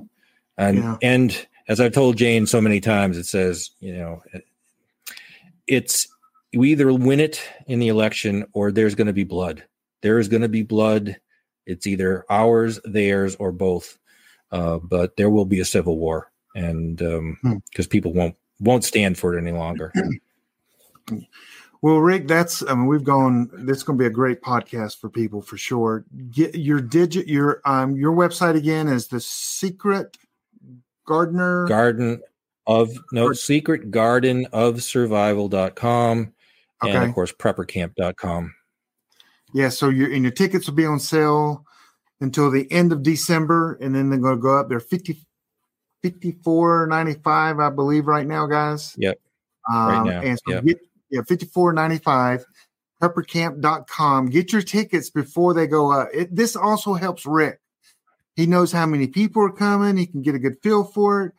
[0.57, 0.97] And Yeah.
[1.01, 4.21] and as i've told jane so many times it says you know
[5.68, 6.07] it's
[6.55, 9.64] we either win it in the election or there's going to be blood
[10.01, 11.16] there is going to be blood
[11.66, 13.97] it's either ours theirs or both
[14.51, 17.89] uh, but there will be a civil war and because Hmm.
[17.89, 19.91] people won't won't stand for it any longer
[21.82, 23.49] Well, Rick, that's I mean we've gone.
[23.53, 26.05] This is going to be a great podcast for people for sure.
[26.32, 30.16] Get your digit your um your website again is the Secret
[31.05, 31.68] Gardener.
[31.68, 32.22] garden
[32.68, 36.34] of no Gar- secret garden of survival.com
[36.82, 38.53] and of course preppercamp.com
[39.53, 41.66] Yeah, so your and your tickets will be on sale
[42.22, 44.70] until the end of December, and then they're going to go up.
[44.70, 45.26] They're 50
[46.03, 48.93] 54.95, I believe, right now, guys.
[48.97, 49.20] Yep.
[49.72, 50.66] Um, Right now, And so yep.
[50.66, 52.43] get yeah, 54.95,
[53.01, 54.30] preppercamp.com.
[54.30, 56.09] Get your tickets before they go up.
[56.14, 57.59] It, this also helps Rick.
[58.36, 59.95] He knows how many people are coming.
[59.95, 61.34] He can get a good feel for it.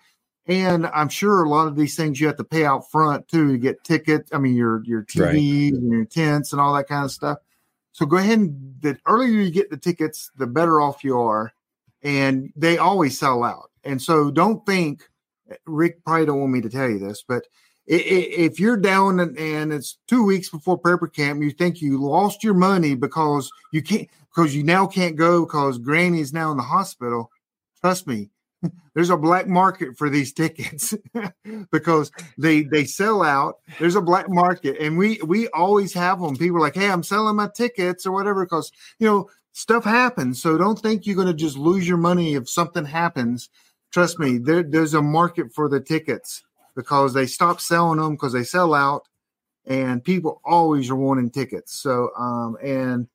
[0.47, 3.53] And I'm sure a lot of these things you have to pay out front too
[3.53, 4.31] to get tickets.
[4.33, 5.35] I mean, your your Right.
[5.35, 7.39] TVs and your tents and all that kind of stuff.
[7.93, 11.53] So go ahead and the earlier you get the tickets, the better off you are.
[12.03, 13.71] And they always sell out.
[13.85, 15.09] And so don't think
[15.65, 17.47] Rick probably don't want me to tell you this, but
[17.87, 22.55] if you're down and, it's two weeks before prepper camp, you think you lost your
[22.55, 26.63] money because you can't because you now can't go because Granny is now in the
[26.63, 27.31] hospital.
[27.81, 28.31] Trust me,
[28.95, 30.95] there's a black market for these tickets
[31.73, 33.59] because they they sell out.
[33.79, 36.37] There's a black market, and we we always have them.
[36.37, 40.41] People like, "Hey, I'm selling my tickets or whatever," because you know stuff happens.
[40.41, 43.49] So don't think you're going to just lose your money if something happens.
[43.93, 46.43] Trust me, there, there's a market for the tickets
[46.75, 49.09] because they stop selling them because they sell out,
[49.67, 51.73] and people always are wanting tickets.
[51.81, 53.09] So um and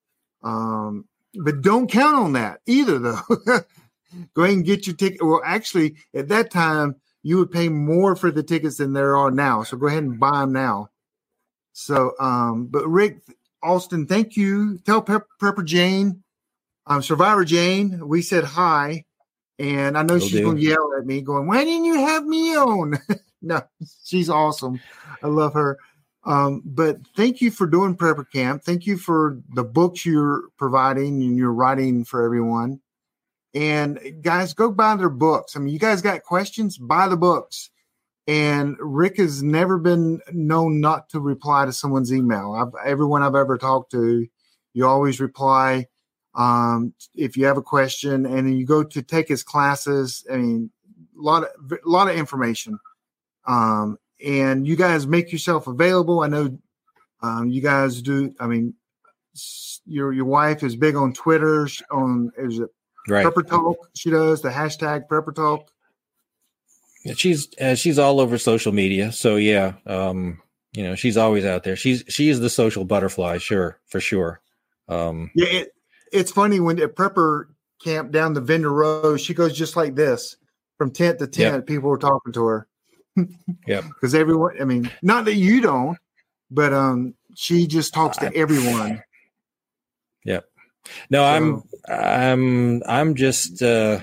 [0.43, 3.21] um but don't count on that either though.
[4.34, 5.22] Go ahead and get your ticket.
[5.22, 9.32] Well, actually, at that time, you would pay more for the tickets than there are
[9.32, 9.64] now.
[9.64, 10.89] So go ahead and buy them now.
[11.74, 13.22] So, um, but Rick
[13.62, 14.80] Austin, thank you.
[14.80, 16.24] Tell Pep, Prepper Jane,
[16.88, 19.05] um, Survivor Jane, we said hi,
[19.60, 22.26] and I know Will she's going to yell at me, going, "Why didn't you have
[22.26, 22.97] me on?"
[23.41, 23.62] no,
[24.03, 24.82] she's awesome.
[25.22, 25.78] I love her.
[26.26, 28.64] Um, but thank you for doing Prepper Camp.
[28.64, 32.82] Thank you for the books you're providing and you're writing for everyone.
[33.53, 35.55] And guys, go buy their books.
[35.55, 36.77] I mean, you guys got questions?
[36.77, 37.69] Buy the books.
[38.27, 42.53] And Rick has never been known not to reply to someone's email.
[42.53, 44.27] I've, everyone I've ever talked to,
[44.73, 45.87] you always reply
[46.35, 50.25] um, if you have a question, and then you go to take his classes.
[50.31, 50.69] I mean,
[51.17, 52.79] a lot of a lot of information.
[53.47, 56.21] Um, and you guys make yourself available.
[56.21, 56.57] I know
[57.21, 58.33] um, you guys do.
[58.39, 58.75] I mean,
[59.85, 61.67] your your wife is big on Twitter.
[61.91, 62.69] On is it
[63.07, 63.89] right Prepper Talk?
[63.95, 65.71] She does the hashtag Prepper Talk.
[67.05, 70.41] Yeah, she's uh, she's all over social media so yeah um
[70.73, 74.41] you know she's always out there she's she is the social butterfly sure for sure
[74.89, 75.73] um Yeah, it,
[76.11, 77.45] it's funny when at Prepper
[77.81, 80.35] Camp down the vendor row, she goes just like this
[80.77, 81.55] from tent to tent.
[81.55, 81.67] Yep.
[81.67, 82.67] People were talking to her.
[83.65, 85.97] yeah, Because everyone, I mean, not that you don't,
[86.51, 89.01] but um, she just talks to everyone.
[91.09, 93.99] No i'm i'm i'm just uh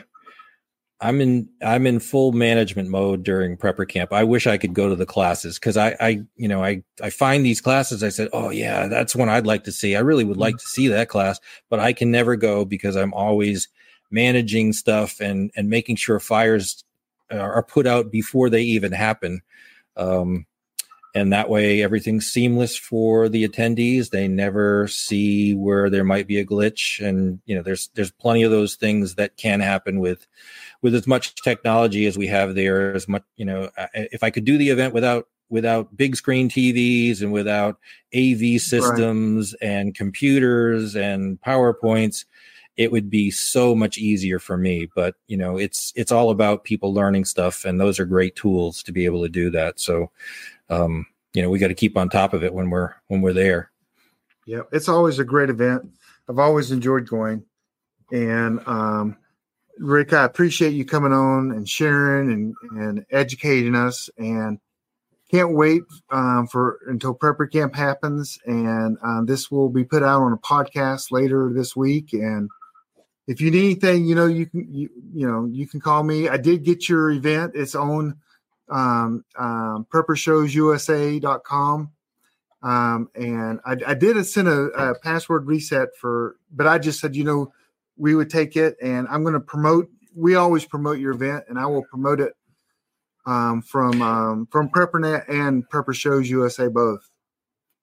[1.00, 4.12] i'm in i'm in full management mode during prepper camp.
[4.12, 7.10] I wish i could go to the classes because i i you know i i
[7.10, 9.94] find these classes i said oh yeah that's one i'd like to see.
[9.96, 13.12] I really would like to see that class but i can never go because i'm
[13.14, 13.68] always
[14.10, 16.84] managing stuff and and making sure fires
[17.30, 19.40] are are put out before they even happen.
[19.96, 20.46] Um
[21.16, 24.10] and that way everything's seamless for the attendees.
[24.10, 27.04] They never see where there might be a glitch.
[27.04, 30.26] And you know there's there's plenty of those things that can happen with
[30.82, 34.44] with as much technology as we have there as much you know if i could
[34.44, 37.78] do the event without without big screen tvs and without
[38.14, 42.24] av systems and computers and powerpoints
[42.76, 44.88] it would be so much easier for me.
[44.94, 48.82] But you know it's it's all about people learning stuff and those are great tools
[48.84, 49.80] to be able to do that.
[49.80, 50.10] So
[50.68, 51.06] um
[51.36, 53.70] you know we got to keep on top of it when we're when we're there.
[54.46, 55.90] Yeah, it's always a great event.
[56.28, 57.44] I've always enjoyed going,
[58.10, 59.16] and um,
[59.78, 64.58] Rick, I appreciate you coming on and sharing and and educating us, and
[65.30, 70.22] can't wait um, for until prepper camp happens, and um, this will be put out
[70.22, 72.12] on a podcast later this week.
[72.12, 72.48] And
[73.26, 76.28] if you need anything, you know, you can you, you know you can call me.
[76.28, 77.52] I did get your event.
[77.54, 78.16] It's on
[78.68, 81.92] um, um, preppershowsusa.com.
[82.62, 87.14] Um, and I, I did send a, a password reset for, but I just said,
[87.14, 87.52] you know,
[87.96, 89.88] we would take it and I'm going to promote.
[90.14, 92.34] We always promote your event and I will promote it
[93.26, 97.08] um, from um, from PrepperNet and Prepper Shows USA both.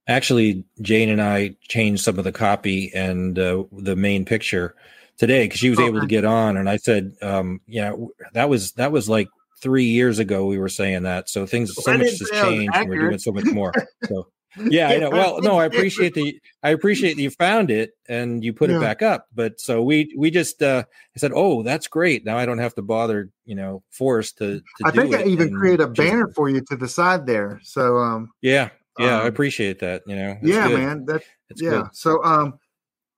[0.08, 4.76] Actually, Jane and I changed some of the copy and uh, the main picture
[5.18, 5.88] today because she was okay.
[5.88, 9.30] able to get on, and I said, um, know, that was that was like
[9.64, 10.46] three years ago.
[10.46, 13.46] We were saying that, so things so much has changed, and we're doing so much
[13.46, 13.74] more.
[14.08, 14.28] So.
[14.70, 15.10] Yeah, I know.
[15.10, 18.78] Well, no, I appreciate the I appreciate that you found it and you put yeah.
[18.78, 19.26] it back up.
[19.34, 22.24] But so we we just uh I said, oh, that's great.
[22.24, 24.60] Now I don't have to bother, you know, forced to.
[24.60, 27.62] to I think I even create a banner for you to the side there.
[27.64, 30.04] So um yeah, yeah, um, I appreciate that.
[30.06, 30.80] You know, yeah, good.
[30.80, 31.06] man.
[31.06, 31.70] That's yeah.
[31.70, 31.86] Good.
[31.94, 32.60] So um,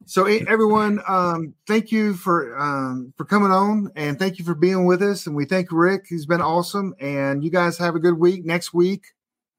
[0.05, 4.85] so everyone, um, thank you for um for coming on and thank you for being
[4.85, 5.25] with us.
[5.25, 6.05] And we thank Rick.
[6.07, 6.93] He's been awesome.
[6.99, 8.45] And you guys have a good week.
[8.45, 9.07] Next week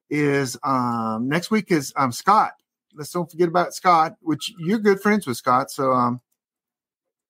[0.08, 2.52] is um next week is um Scott.
[2.94, 5.70] Let's don't forget about Scott, which you're good friends with Scott.
[5.70, 6.20] So um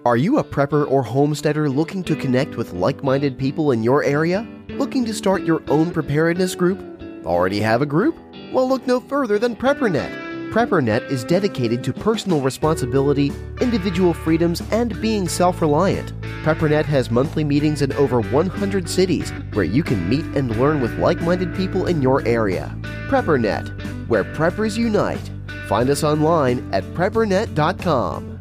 [0.07, 4.03] Are you a prepper or homesteader looking to connect with like minded people in your
[4.03, 4.49] area?
[4.71, 6.81] Looking to start your own preparedness group?
[7.27, 8.17] Already have a group?
[8.51, 10.32] Well, look no further than PrepperNet.
[10.53, 13.33] PrepperNet is dedicated to personal responsibility,
[13.63, 16.13] individual freedoms, and being self reliant.
[16.45, 20.99] PrepperNet has monthly meetings in over 100 cities where you can meet and learn with
[20.99, 22.77] like minded people in your area.
[23.09, 25.31] PrepperNet, where preppers unite.
[25.69, 28.32] Find us online at preppernet.com.